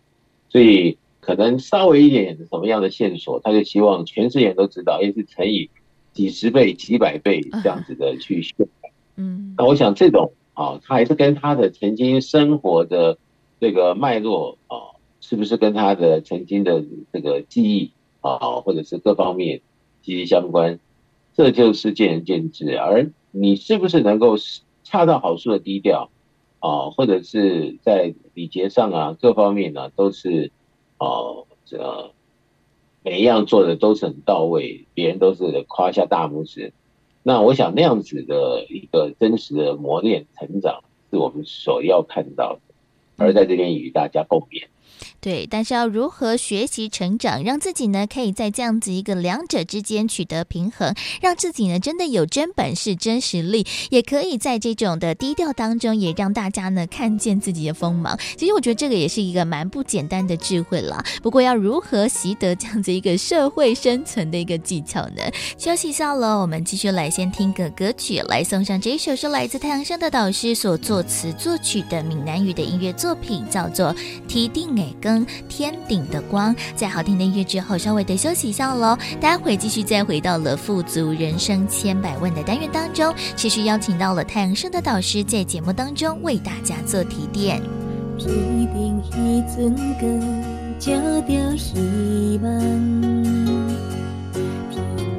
[0.48, 5.70] 所以可能稍微一点什么样的线索，他就希望全世界人都知道，也是乘以
[6.12, 8.83] 几十倍、几百倍这样子的去渲染。
[9.16, 10.32] 嗯，那我想这种。
[10.56, 13.18] 啊，他还是跟他的曾经生活的
[13.58, 17.90] 这个脉络啊，是不是跟他的曾经的这个记忆
[18.20, 19.62] 啊，或者是各方面
[20.02, 20.78] 息息相关，
[21.34, 22.78] 这就是见仁见智。
[22.78, 24.36] 而你是不是能够
[24.84, 26.08] 恰到好处的低调
[26.60, 30.52] 啊，或者是在礼节上啊，各方面呢、都是
[30.98, 31.08] 啊，
[31.64, 32.12] 这
[33.02, 36.72] 每一样做的都是很到位，别人都是夸下大拇指。
[37.26, 42.74] 那我想那样子的一个真实的磨练成长，是我们所要看到的，
[43.16, 44.66] 而在这边与大家共勉。
[45.20, 58.18] 对，但是要如何学习成长，让自己呢可以在这样子一个两者之间取得平衡，让自己呢真的有真本事、真实力，也可以在这种的低调当中，也让大家呢看见自己的锋芒。
[58.36, 61.02] 其实我觉得这个也是一个蛮不简单的智慧了。
[61.22, 65.22] 不过要如何习得这样子一个社会生存的一个技巧呢？
[65.58, 73.94] 休息一下了，我们继续来先听个歌曲，来送上这一首是来自太阳山的导师所作词作曲的闽南语的音乐作品，叫做
[74.26, 75.26] 《提定的光》。
[75.48, 78.96] 天顶的光，在好听的音乐之后，稍微的休息一下喽。
[79.20, 87.62] 待会继续再回到了富足人生千百万的单元当中，持续邀请到了太阳盛德导师在节目当中为大家做提点。
[88.18, 88.28] 天
[88.72, 90.20] 顶一尊光，
[90.78, 90.92] 照
[91.26, 92.60] 着希望，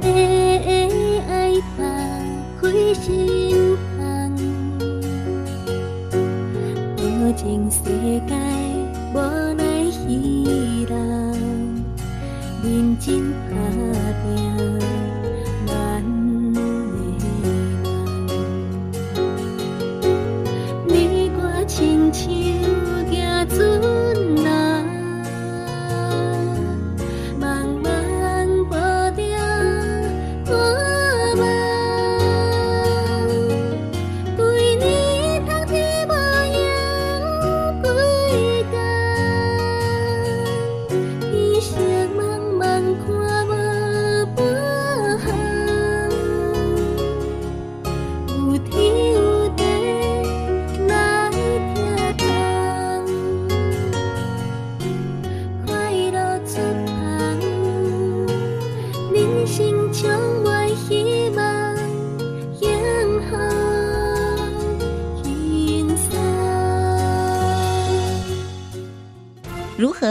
[0.00, 1.86] 的爱放
[2.60, 4.36] 开心房，
[6.96, 7.82] 多情世
[8.26, 8.34] 界。
[9.14, 9.18] 无
[12.76, 13.56] 认真打
[14.22, 14.95] 拼，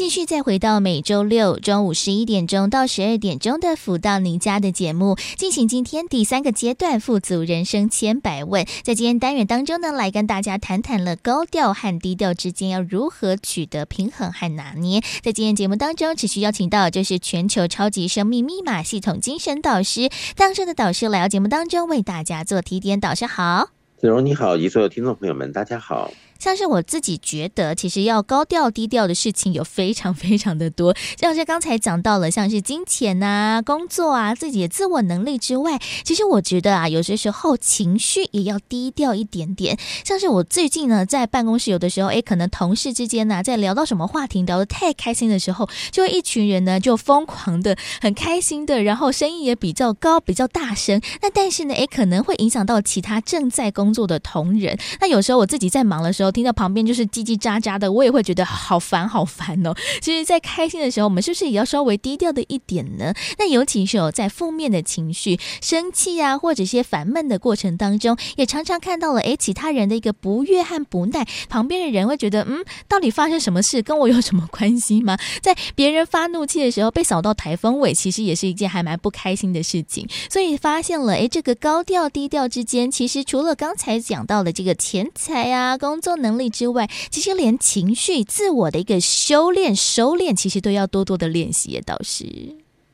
[0.00, 8.64] 继续再回到每周六中午十一点钟到十二点钟的“福到你家”的节目，进行今天第三个阶段“富足人生千百问”。
[8.82, 15.02] 在今天单元当中呢，来跟大家谈谈了高调和低调之间要如何取得平衡和拿捏。
[15.22, 22.98] 在今天节目当中，持续邀请到就是全球超级生命密码系统精神导师当时的导师来到节目当中为大家做提点。
[22.98, 26.10] 导师好，子荣你好，以及所有听众朋友们，大家好。
[26.40, 39.78] 像是我自己觉得，其实要高调低调的事情有非常非常的多，像是刚才讲到了，像是金钱啊、工作啊、自己的自我能力之外，其实我觉得啊，有些时候情绪也要低调一点点。
[40.02, 51.00] 像是我最近呢，在办公室有的时候，诶，可能同事之间呢、在聊到什么话题，聊得太开心的时候，就会一群人呢就疯狂的、很开心的，然后声音也比较高、比较大声。
[51.20, 54.78] 那但是呢，哎，可能会影响到其他正在工作的同仁。
[55.00, 59.74] 那有时候我自己在忙的时候，听到旁边就是叽叽喳喳的，我也会觉得好烦，好烦哦。
[60.00, 63.12] 其实，在开心的时候，我们是不是也要稍微低调的一点呢？
[63.38, 75.16] 那尤其是有在负面的情绪、生气啊，或者些烦闷的过程当中，也常常看到了，诶，其他人的一个不悦和不耐，旁边的人会觉得，嗯，到底发生什么事，跟我有什么关系吗？
[75.42, 80.08] 在别人发怒气的时候被扫到台风尾，其实也是一件还蛮不开心的事情。
[80.28, 91.70] 所以发现了，诶，这个高调低调之间，其实除了刚才讲到的这个钱财啊、工作能力之外，其实连情绪、自我的一个修炼、收敛，其实都要多多的练习。
[91.70, 92.24] 也倒是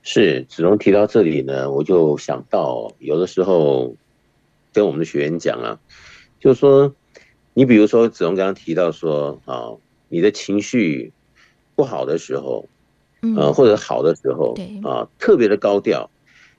[0.02, 3.94] 是子龙提到这里呢，我就想到有的时候
[4.72, 5.78] 跟我们的学员讲啊，
[6.40, 6.94] 就是说，
[7.54, 9.70] 你比如说子龙刚刚提到说啊，
[10.08, 11.12] 你的情绪
[11.74, 12.66] 不好的时候，
[13.36, 16.08] 呃，或者好的时候，啊，特别的高调。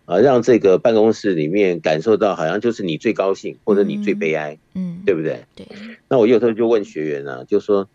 [0.08, 5.44] 啊，让这个办公室里面感受到好像就是你最高兴，或者你最悲哀，嗯，对不对？
[5.54, 5.68] 对。
[6.08, 7.90] 那我有时候就问学员呢、啊，就说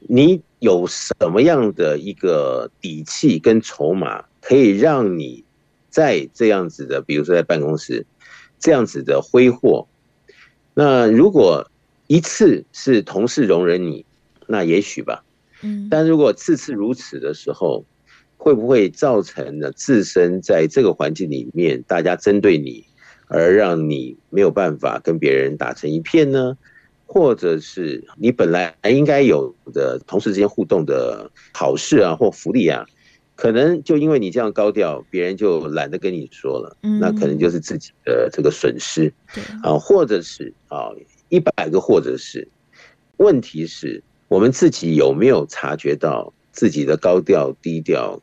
[0.00, 5.42] 你有什么样的一个底气跟筹码，可以让你
[5.88, 8.04] 在这样子的，比如说在办公室
[8.60, 9.88] 这样子的挥霍？
[10.74, 11.70] 那如果
[12.08, 14.04] 一次是同事容忍你，
[14.46, 15.24] 那也许吧。
[15.62, 15.88] 嗯。
[15.90, 17.86] 但如果次次如此的时候，
[18.48, 22.82] 会不会造成了自身在这个环境里面，大家针对你，
[23.26, 26.56] 而让你没有办法跟别人打成一片呢？
[27.04, 32.86] 或者是你本来应该有的同事之间互动的好事啊，或福利啊，
[33.36, 39.12] 可能就因为你这样高调，别人就懒得跟你说了，那可能就是自己的这个损失。
[39.62, 40.88] 啊，或者是啊，
[41.28, 42.48] 一百个或者是，
[43.18, 48.18] 问题是我们自己有没有察觉到自己的高调低调？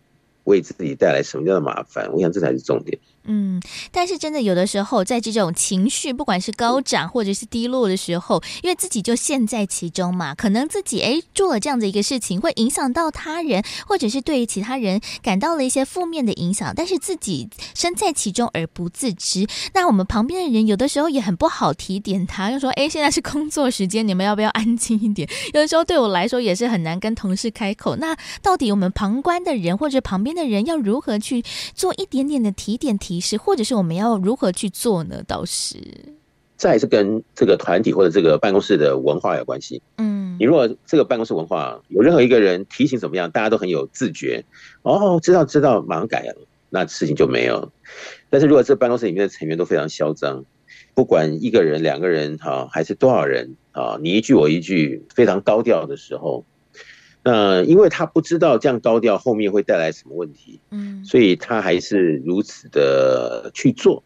[0.45, 2.11] 为自己带来什么样的麻烦？
[2.11, 2.97] 我想这才是重点。
[3.27, 3.61] 嗯，
[3.91, 19.47] 但是真的有的时候，在这种情绪不管是高涨或者是低落的时候，因为自己就陷在其中嘛，可能自己哎做了这样的一个事情，会影响到他人，或者是对于其他人感到了一些负面的影响，但是自己身在其中而不自知。
[19.73, 27.95] 那我们旁边的人有的时候也很不好提点他，就说：“哎，现在是工作时间，你们要不要安静一点？”有的时候对我来说也是很难跟同事开口。
[27.95, 33.14] 那到底我们旁观的人或者旁边的人要如何去做一点点的提点提？
[33.19, 35.23] 是，或者是我们要如何去做呢？
[35.27, 35.77] 倒是，
[36.57, 39.81] 这还是跟这个团体或者这个办公室的文化有关系。
[39.97, 44.43] 嗯，你如果这个办公室文化有任何一个人提醒怎么样，大家都很有自觉，
[44.83, 46.35] 哦，知道知道，马上改了，
[46.69, 47.71] 那事情就没有。
[48.29, 50.43] 但是如果这办公室里面的成员都非常嚣张，
[50.93, 56.45] 不管一个人、两个人哈，还是多少人啊，你一句我一句，非常高调的时候。
[57.27, 64.03] 那因为他不知道这样高调后面会带来什么问题，嗯，所以他还是如此的去做，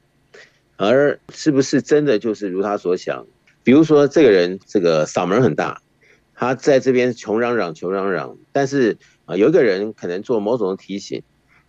[0.77, 3.27] 而是不是真的就是如他所想？
[3.61, 5.81] 比如说这个人这个嗓门很大，
[6.33, 11.21] 他在这边穷嚷嚷穷嚷嚷，但是啊有一个人可能做某种的提醒，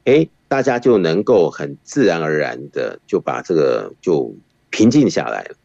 [0.04, 4.32] 哎，大家就能够很自然而然的就把这个就
[4.70, 5.56] 平静下来了。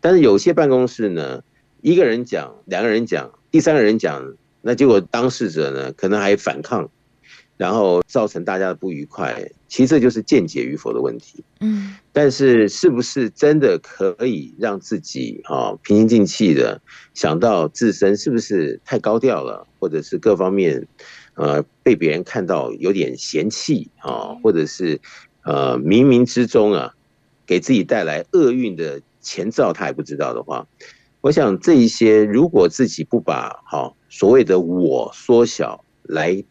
[0.00, 1.44] 但是有些办公室呢，
[1.80, 4.34] 一个人讲，两个人讲，第三个人讲。
[4.62, 6.88] 那结果当事者呢，可能还反抗，
[7.56, 9.50] 然后造成大家的不愉快。
[9.66, 11.42] 其实这就是见解与否的问题。
[11.60, 16.80] 嗯，但是是不是真的可以让自己啊平心静气的
[17.12, 20.86] 想到自身是不是太高调了，或者是各方面
[21.34, 25.00] 呃被别人看到有点嫌弃啊，或者是
[25.44, 26.94] 呃冥冥之中啊
[27.46, 30.68] 给自己带来厄运的前兆，他还不知道的话，
[31.20, 33.96] 我想这一些如果自己不把好。
[34.12, 36.44] 所谓的我缩小来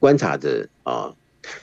[0.00, 1.14] 观察着啊，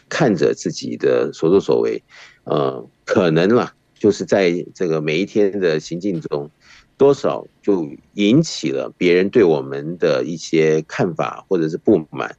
[0.08, 2.02] 看着自己的所作所为，
[2.46, 6.50] 呃，可能啦，就是在这个每一天的行进中，
[6.98, 12.34] 多少就引起了别人对我们的一些看法或者是不满，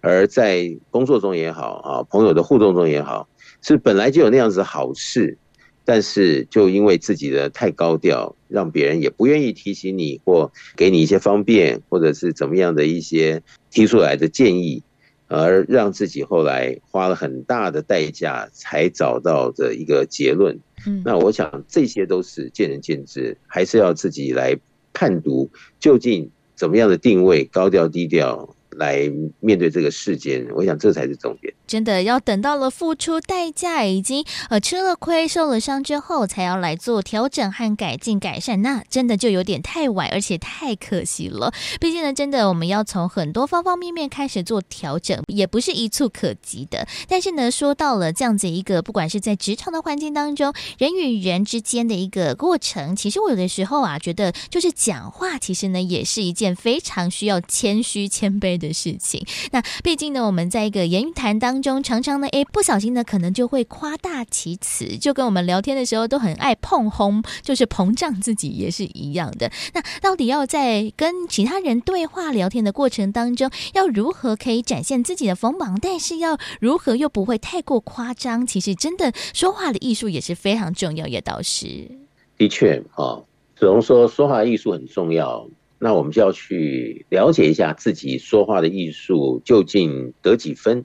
[0.00, 3.28] 而在工作中也好啊，朋友的互动中也好，
[3.60, 5.36] 是本来就有那样子好事。
[5.84, 14.82] 但是，就因为自己的太高调，让别人也不愿意提醒你，或给你一些方便，或者是怎么样的一些提出来的建议，
[15.26, 20.58] 而让自己后来花了很大的代价才找到的一个结论。
[20.86, 24.56] 嗯，那我想这些都是见仁见智，还是要自己来
[24.92, 25.50] 判读
[25.80, 28.54] 究竟怎么样的定位，高调低调。
[28.80, 31.52] 来面对这个事件，我想这才是重点。
[31.66, 41.52] 真的要等到了付出代价，已经呃吃了亏、受了伤之后，才要来做调整和改进、改善，那真的就有点太晚，而且太可惜了。
[41.78, 46.88] 毕竟呢，真的我们要从很多方方面面开始做调整，也不是一蹴可及的。
[47.06, 58.69] 但是呢，说到了这样子一个，不管是在职场的环境当中，人与人之间的一个过程，其实我有的时候啊，觉得就是讲话，其实呢，也是一件非常需要谦虚、谦卑的。
[58.72, 69.50] 事情，那毕竟呢，我们在一个言语谈当中，常常呢，诶，不小心呢，可能就会夸大其词，就跟我们聊天的时候都很爱碰轰，就是膨胀自己也是一样的。
[69.74, 78.46] 那到底要在跟其他人对话聊天的过程当中，要如何可以展现自己的锋芒，但是要如何又不会太过夸张？
[78.46, 81.90] 其实真的说话的艺术也是非常重要，叶导师。
[82.36, 83.20] 的确啊，
[83.54, 85.46] 只能说说话艺术很重要。
[85.82, 90.84] 那我们就要去了解一下自己说话的艺术究竟得几分，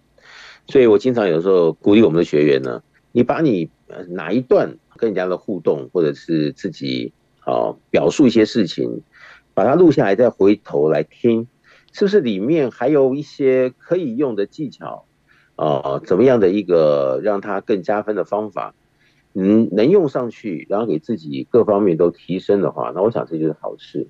[0.67, 2.81] 所以我经常有时候鼓励我们的学员呢，
[3.11, 3.69] 你把你
[4.07, 9.01] 哪一段跟人家的互动，或者是自己啊表述一些事情，
[9.53, 11.45] 把它录下来，再回头来听，
[11.91, 15.03] 是不是里面还有一些可以用的技巧
[15.57, 15.99] 啊？
[16.05, 18.73] 怎么样的一个让它更加分的方法，
[19.33, 24.07] 嗯，能用上去，然后给自己各方面都提升的话，那我想这就是好事。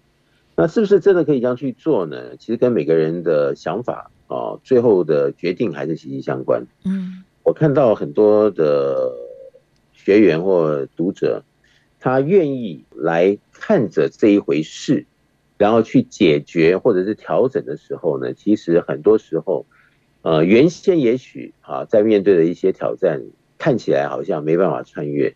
[0.58, 2.38] 那是不是真的可以这样去做呢？
[2.38, 6.66] 其实跟每个人的想法啊，最后的决定还是息息相关。
[6.86, 9.12] 嗯，我看到很多的
[9.91, 11.43] 学员或读者，
[11.99, 15.06] 他愿意来看着这一回事，
[15.58, 19.66] 然后去解决或者是调整的时候呢，其实很多时候，
[20.22, 23.22] 呃，原先也许啊，在面对的一些挑战，
[23.58, 25.36] 看起来好像没办法穿越，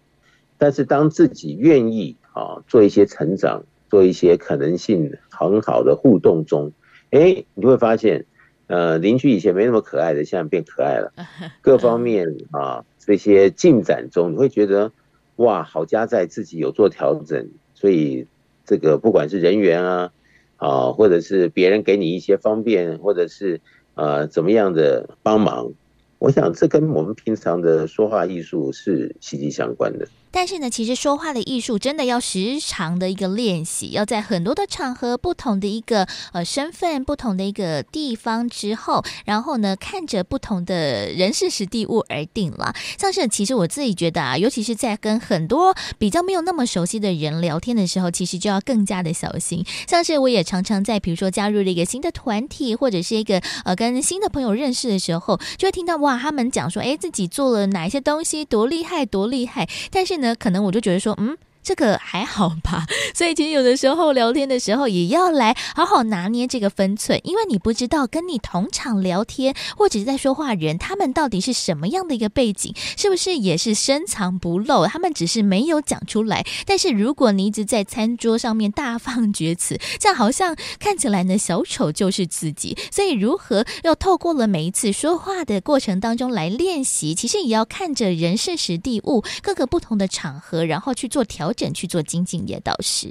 [0.57, 3.65] 但是当自己愿意啊，做一些成长。
[3.89, 6.71] 做一些可能性很好的互动中，
[7.09, 8.25] 哎，你会发现，
[8.67, 11.11] 呃，邻居以前没那么可爱的，现在变可爱了。
[11.61, 14.91] 各方面啊，这些进展中，你会觉得，
[15.37, 18.27] 哇，好家在自己有做调整，所以
[18.65, 20.11] 这个不管是人缘啊，
[20.57, 23.59] 啊，或者是别人给你一些方便，或者是
[23.95, 25.71] 呃怎么样的帮忙，
[26.19, 30.07] 我想这跟我们平常的说话艺术是息息相关的。
[30.31, 42.73] 但是呢，其实说话的艺术真的要时常的一个练习，要在很多的场合、不同的一个呃身份、不同的一个地方之后，然后呢，看着不同的人事、时地物而定了。
[42.97, 49.65] 像是其实我自己觉得啊，尤其是在跟很多比较没有那么熟悉的人聊天的时候，其实就要更加的小心。
[49.87, 59.67] 像是我也常常在比如说加入了一个新的团体，或者是一个呃跟新的朋友认识的时候，就会听到哇，他们讲说，哎，自己做了哪一些东西，多厉害，多厉害。
[59.91, 61.37] 但是呢，可能我就觉得说，嗯。
[61.61, 74.87] 这个还好吧， 所以其实有的时候聊天的时候也要来好好拿捏这个分寸，因为你不知道跟你同场聊天或者是在说话人，他们到底是什么样的一个背景，是不是也是深藏不露？
[74.87, 76.45] 他们只是没有讲出来。
[76.65, 82.77] 但是如果你一直在餐桌上面大放厥词，这样好像看起来呢，小丑就是自己。
[82.91, 91.48] 所以如何要透过了每一次说话的过程当中来练习，其实也要看着人事时地物各个不同的场合，然后去做调。
[91.49, 93.07] 调整去做精进业导师，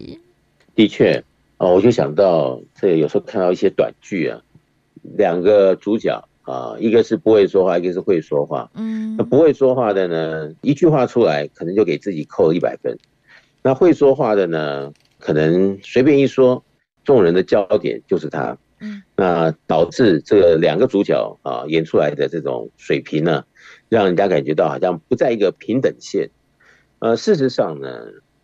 [0.77, 1.21] 的确
[1.57, 4.41] 啊，我就想到这有时候看到一些短剧啊，
[5.17, 8.71] 两个主角啊，一个是不会说话，一个是会说话。
[8.75, 12.95] 嗯，那不会说话的呢，一句话出来可能就给自己扣一百分；
[13.61, 16.63] 那会说话的呢，可能随便一说，
[17.03, 18.57] 众人的焦点就是他。
[18.81, 23.45] 嗯，那导致这个两个主角啊演出来的这种水平呢，
[23.89, 26.31] 让人家感觉到好像不在一个平等线。
[27.01, 27.89] 呃，事实上呢。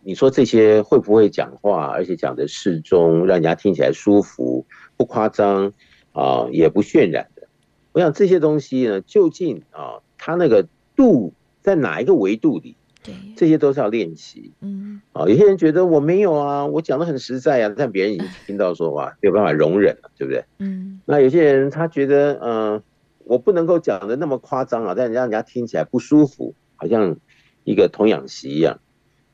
[0.07, 4.63] 你说这些会不会讲话，而且讲的适中，让人家听起来舒服，
[4.95, 5.73] 不夸张
[6.11, 7.47] 啊，也不渲染的。
[7.91, 12.75] 我想这些东西呢，究竟啊，它那个度在哪一个维度里？
[13.03, 14.51] 对，这些都是要练习。
[14.61, 20.45] 嗯，啊，有些人觉得我没有啊，我讲的很实在啊，但别人已经听到说话没有办法容忍了，对不对？
[20.59, 22.83] 嗯，那有些人他觉得，嗯、呃，
[23.23, 27.17] 我不能够讲的那么夸张啊，但让人家听起来不舒服，好像
[27.63, 28.79] 一个童养媳一样。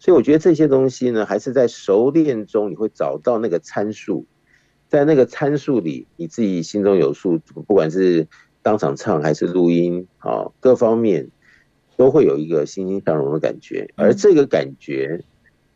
[0.01, 4.25] 所以我觉得这些东西呢，还是在熟练中你会找到那个参数，
[4.89, 8.27] 在那个参数里，你自己心中有数，不管是
[8.63, 11.29] 当场唱还是录音啊，各方面
[11.97, 13.93] 都会有一个欣欣向荣的感觉。
[13.95, 15.23] 而这个感觉，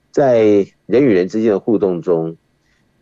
[0.09, 2.35] 在人与人之间的互动中，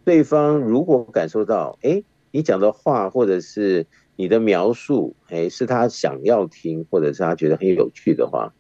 [0.03, 8.53] 对方如果感受到，哎，你讲的话或者是你的描述，哎，是他想要听，或者是他觉得很有趣的话。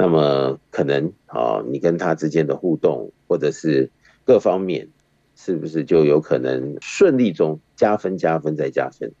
[0.00, 3.90] 那么可能啊，你跟他之间的互动，或者是
[4.24, 4.88] 各方面，
[5.36, 9.12] 是不是就有可能顺利中加分、加分再加分？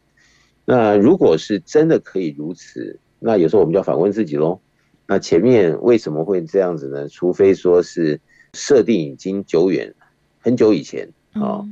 [0.64, 4.58] 那如果是真的可以如此，那有时候我们就要反问自己喽。
[5.06, 7.06] 那前面为什么会这样子呢？
[7.08, 8.18] 除非说是
[8.54, 9.94] 设定已经久远，
[10.40, 11.68] 很久以前啊、哦。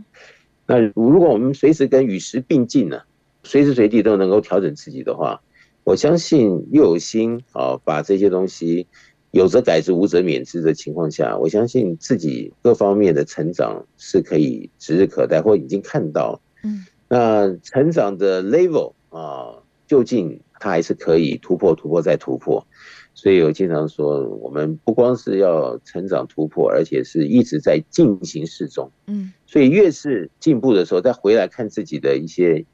[0.66, 3.00] 那如果我们随时跟与时并进呢，
[3.42, 5.40] 随时随地都能够调整自己的话，
[5.88, 8.86] 我相信又有心啊、哦，把这些东西
[9.30, 16.38] 有则改之，无则免之的情况下，我相信自己各方面的成长是可以指日可待，或已经看到。
[16.62, 16.84] 嗯。
[17.08, 22.66] 那成长的 level 啊，究竟它还是可以突破、突破再突破。
[23.14, 28.92] 所以我经常说，我们不光是要成长突破，而且是一直在进行式中。
[29.06, 32.66] 嗯，所以越是进步的时候，再回来看自己的一些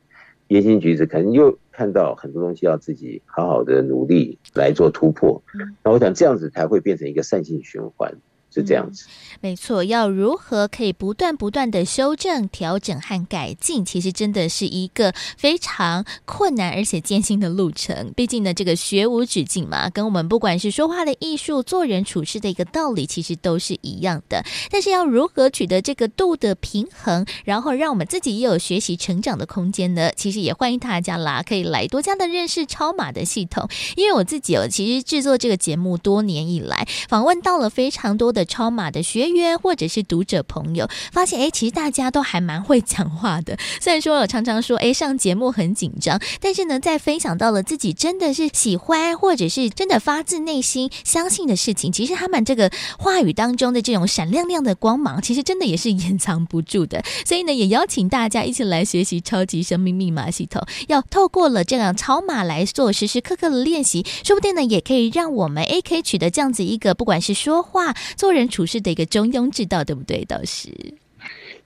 [0.48, 5.42] 言行举止，可能又看到很多东西要自己好好的努力来做突破。
[5.82, 8.14] 那我想这样子才会变成一个善性循环。
[8.54, 9.82] 是这样子，嗯，没错。
[9.82, 18.12] 要如何可以不断不断的修正、调整和改进，其实真的是一个非常困难而且艰辛的路程。
[18.14, 24.44] 毕竟呢，这个学无止境嘛，跟我们不管是说话的艺术、做人处事的一个道理，其实都是一样的。
[24.70, 30.12] 但是要如何取得这个度的平衡，然后让我们自己也有学习成长的空间呢？
[30.14, 33.68] 其实也欢迎大家啦，可以来多加的认识超马的系统。
[33.96, 38.43] 因为我自己哦，其实制作这个节目多年以来，访问到了非常多的。
[38.44, 43.56] 超码的学员或者是读者朋友发现，哎，其实大家都还蛮会讲话的。
[43.80, 57.02] 虽然说我常常说，哎，上节目很紧张，但是呢，在分享到了自己真的是喜欢或者是真的发自内心相信的事情，其实他们这个话语当中的这种闪亮亮的光芒，其实真的也是掩藏不住的。
[57.24, 68.44] 所以呢，也邀请大家一起来学习超级生命密码系统，要透过了这样超码来做时时刻刻的练习，说不定呢，也可以让我们 A K 取得这样子一个，不管是说话、做人。
[68.54, 70.24] 处事的一个中庸之道，对不对？
[70.26, 70.68] 倒是，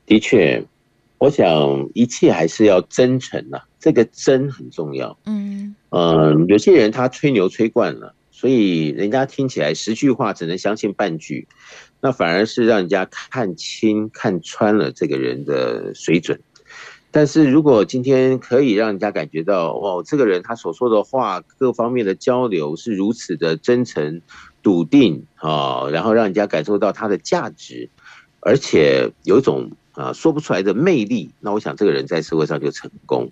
[0.06, 0.64] 的确，
[1.18, 5.18] 我想一切还是要真诚呐、啊，这个真很重要。
[5.26, 11.48] 嗯嗯，有些人他吹牛吹惯了，所以人家听起来十句话只能相信半句，
[12.00, 16.40] 那反而是让人家看清、看穿了这个人的水准。
[17.10, 24.22] 但是如果今天可以让人家感觉到，哇，这个人他所说的话，各方面的交流是如此的真诚。
[24.62, 27.88] 笃定啊，然后让人家感受到他的价值，
[28.40, 31.30] 而且有一种啊说不出来的魅力。
[31.40, 33.30] 那我想这个人在社会上就成功。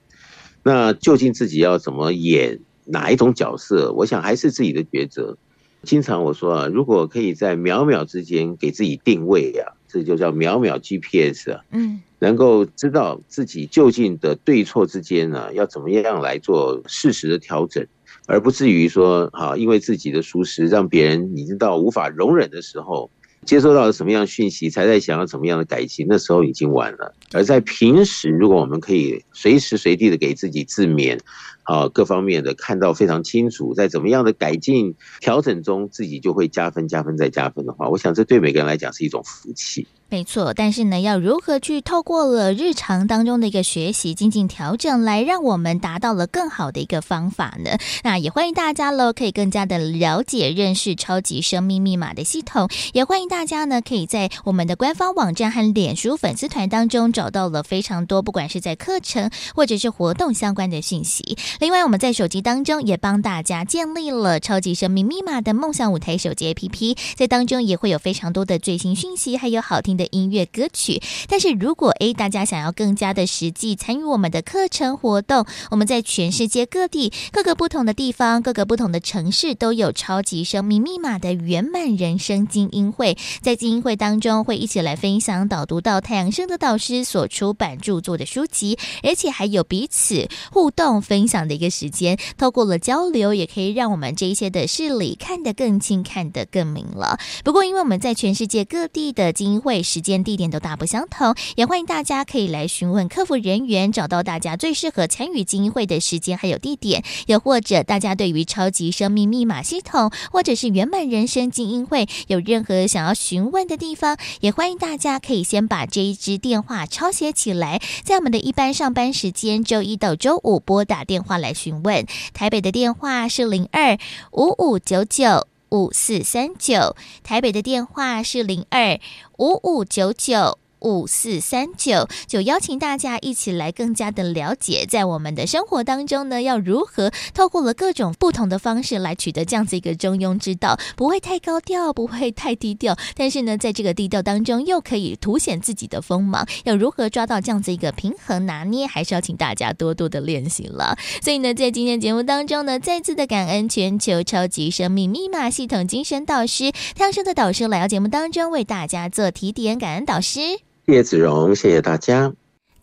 [0.63, 3.93] 那究竟自己要怎么演哪一种角色？
[3.93, 5.37] 我想还是自己的抉择。
[5.83, 11.61] 经常我说啊，如果可以在秒秒之间给自己定位啊，这就叫秒秒 GPS 啊。
[11.71, 17.87] 嗯，能够知道自己究竟的对错之间呢，要怎么样来做适时的调整。
[18.27, 23.11] 而不至于说，哈，因为自己的疏失，让别人已经到无法容忍的时候，
[23.45, 27.15] 接收到了什么样的讯息，才在想要怎么样的改进，那时候已经晚了。
[27.33, 31.19] 而在平时，如果我们可以随时随地的给自己自勉，
[31.63, 39.87] 啊，各方面的看到非常清楚，在怎么样的改进调整中，自己就会加分、加分再加分的话，我想这对每个人来讲是一种福气。
[40.09, 47.77] 没错，但是呢，要如何去透过了日常当中的一个学习、进行调整，来让我们达到了更好的一个方法呢？
[48.05, 52.69] 那也欢迎大家喽，可以更加的了解、认识超级生命密码的系统。
[52.93, 61.37] 也欢迎大家呢，可以在我们的官方网站和脸书粉丝团当中找到了非常多，不管是在课程或者是活动相关的讯息。
[61.59, 97.19] 另外，我们在手机当中也帮大家建立了超级生命密码的梦想舞台手机 APP，在当中也会有非常多的最新讯息，还有好听的音乐歌曲，但是如果诶大家想要更加的实际参与我们的课程活动，我们在全世界各地各个不同的地方、各个不同的城市都有超级生命密码的圆满人生精英会，在精英会当中会一起来分享导读到太阳盛德导师所出版著作的书籍，而且还有彼此互动分享的一个时间，透过了交流，也可以让我们这一些的事理看得更清、看得更明了。
[97.45, 107.05] 不过，因为我们在全世界各地的精英会时间、地点都大不相同，也欢迎大家可以来询问客服人员，找到大家最适合参与精英会的时间还有地点。
[107.27, 122.05] 又或者大家对于超级生命密码系统或者是圆满人生精英会有任何想要询问的地方，也欢迎大家可以先把这一支电话抄写起来，在我们的一般上班时间周一到周五拨打电话来询问。
[122.35, 123.97] 台北的电话是零二
[124.33, 125.56] 五五九九。
[125.71, 129.01] 五四三九，台北的电话是零二
[129.39, 150.97] 五五九九五四三九，就邀请大家一起来更加的了解，在我们的生活当中呢，要如何透过了各种不同的方式来取得这样子一个中庸之道，不会太高调，不会太低调，但是呢，在这个低调当中又可以凸显自己的锋芒，要如何抓到这样子一个平衡拿捏，还是要请大家多多的练习了。
[151.21, 160.41] 所以呢，在今天节目当中呢，再次的感恩全球超级生命密码系统精神导师太阳盛德导师来到节目当中为大家做提点，感恩导师。
[160.87, 162.33] 叶子荣，谢谢大家。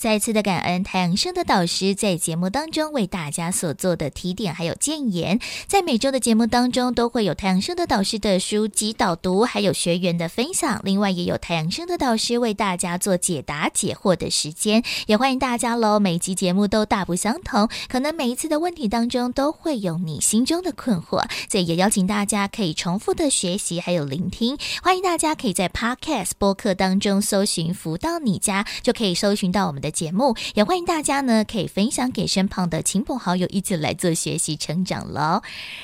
[0.03, 15.97] 再次的感恩太阳盛德导师在节目当中为大家所做的提点还有建言，在每周的节目当中都会有太阳盛德导师的书籍导读，还有学员的分享，另外也有太阳盛德导师为大家做解答解惑的时间，也欢迎大家喽。
[16.01, 29.92] 每集节目都大不相同，可能每一次的问题当中都会有你心中的困惑，所以也邀请大家可以重复的学习还有聆听，欢迎大家可以在 Podcast 播客当中搜寻福到你家，就可以搜寻到我们的。
[29.93, 35.41] 节目也欢迎大家呢，可以分享给身旁的亲朋好友，一起来做学习成长喽。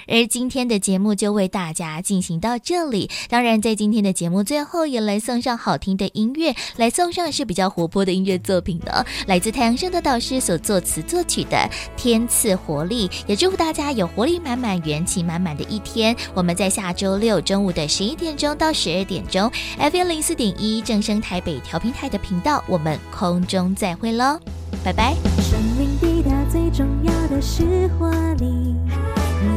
[0.07, 3.09] 而今天的节目就为大家进行到这里。
[3.29, 11.57] 当然，在今天的节目最后，也来送上好听的音乐，来送上是比较活泼的音乐作品的，来自太阳升的导师所作词作曲的
[11.95, 13.07] 《天赐活力》。
[13.27, 16.15] 也祝福大家有活力满满、元气满满的一天。
[16.33, 24.39] 我们在下周六中午的十一点钟到十二点钟，FM 零四点一正声台北调频台的频道，我们空中再会喽，
[24.83, 25.13] 拜拜。
[25.41, 28.77] 生命滴答最重要的是活力，你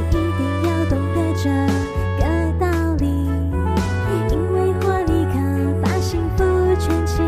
[0.09, 1.49] 一定要懂得这
[2.18, 2.22] 个
[2.59, 2.66] 道
[2.99, 3.07] 理，
[4.30, 5.38] 因为活力可
[5.80, 6.43] 把幸福
[6.80, 7.22] 圈起，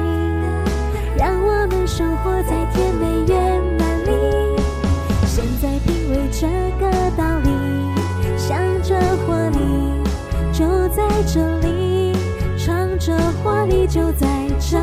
[1.16, 4.10] 让我们生活在甜美圆满里。
[5.24, 6.48] 现在品味这
[6.80, 7.48] 个道理，
[8.36, 9.58] 想着活力
[10.52, 12.12] 就在这里，
[12.58, 14.26] 唱着活力就在
[14.58, 14.78] 这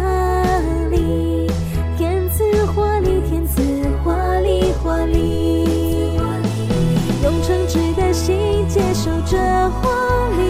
[9.32, 9.90] 这活
[10.36, 10.44] 力，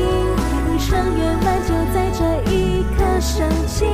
[0.65, 3.85] 人生圆满就在这一刻升起。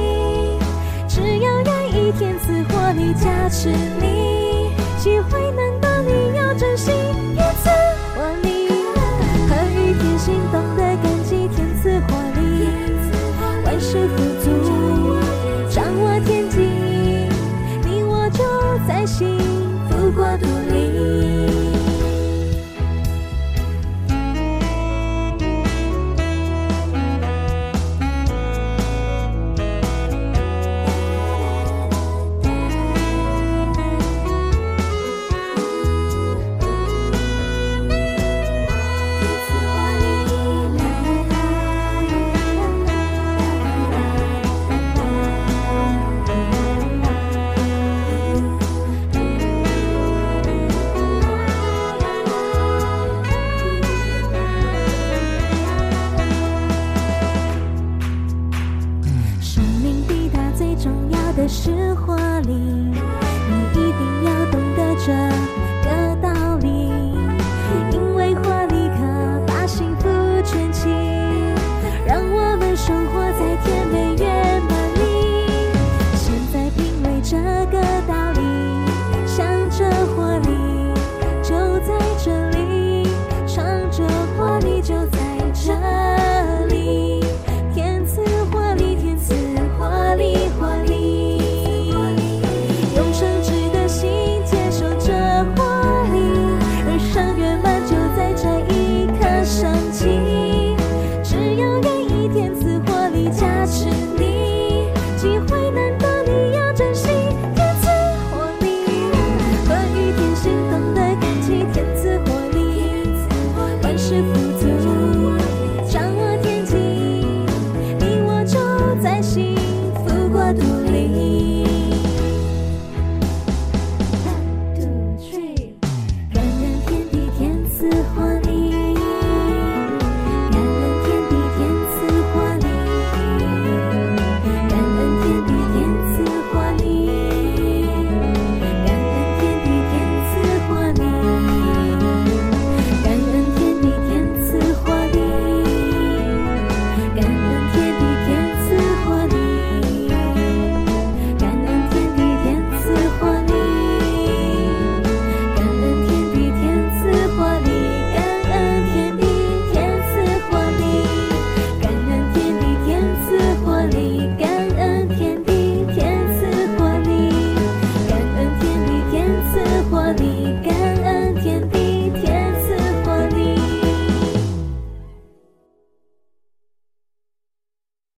[1.09, 5.47] 只要愿意，天赐活力加持你，机会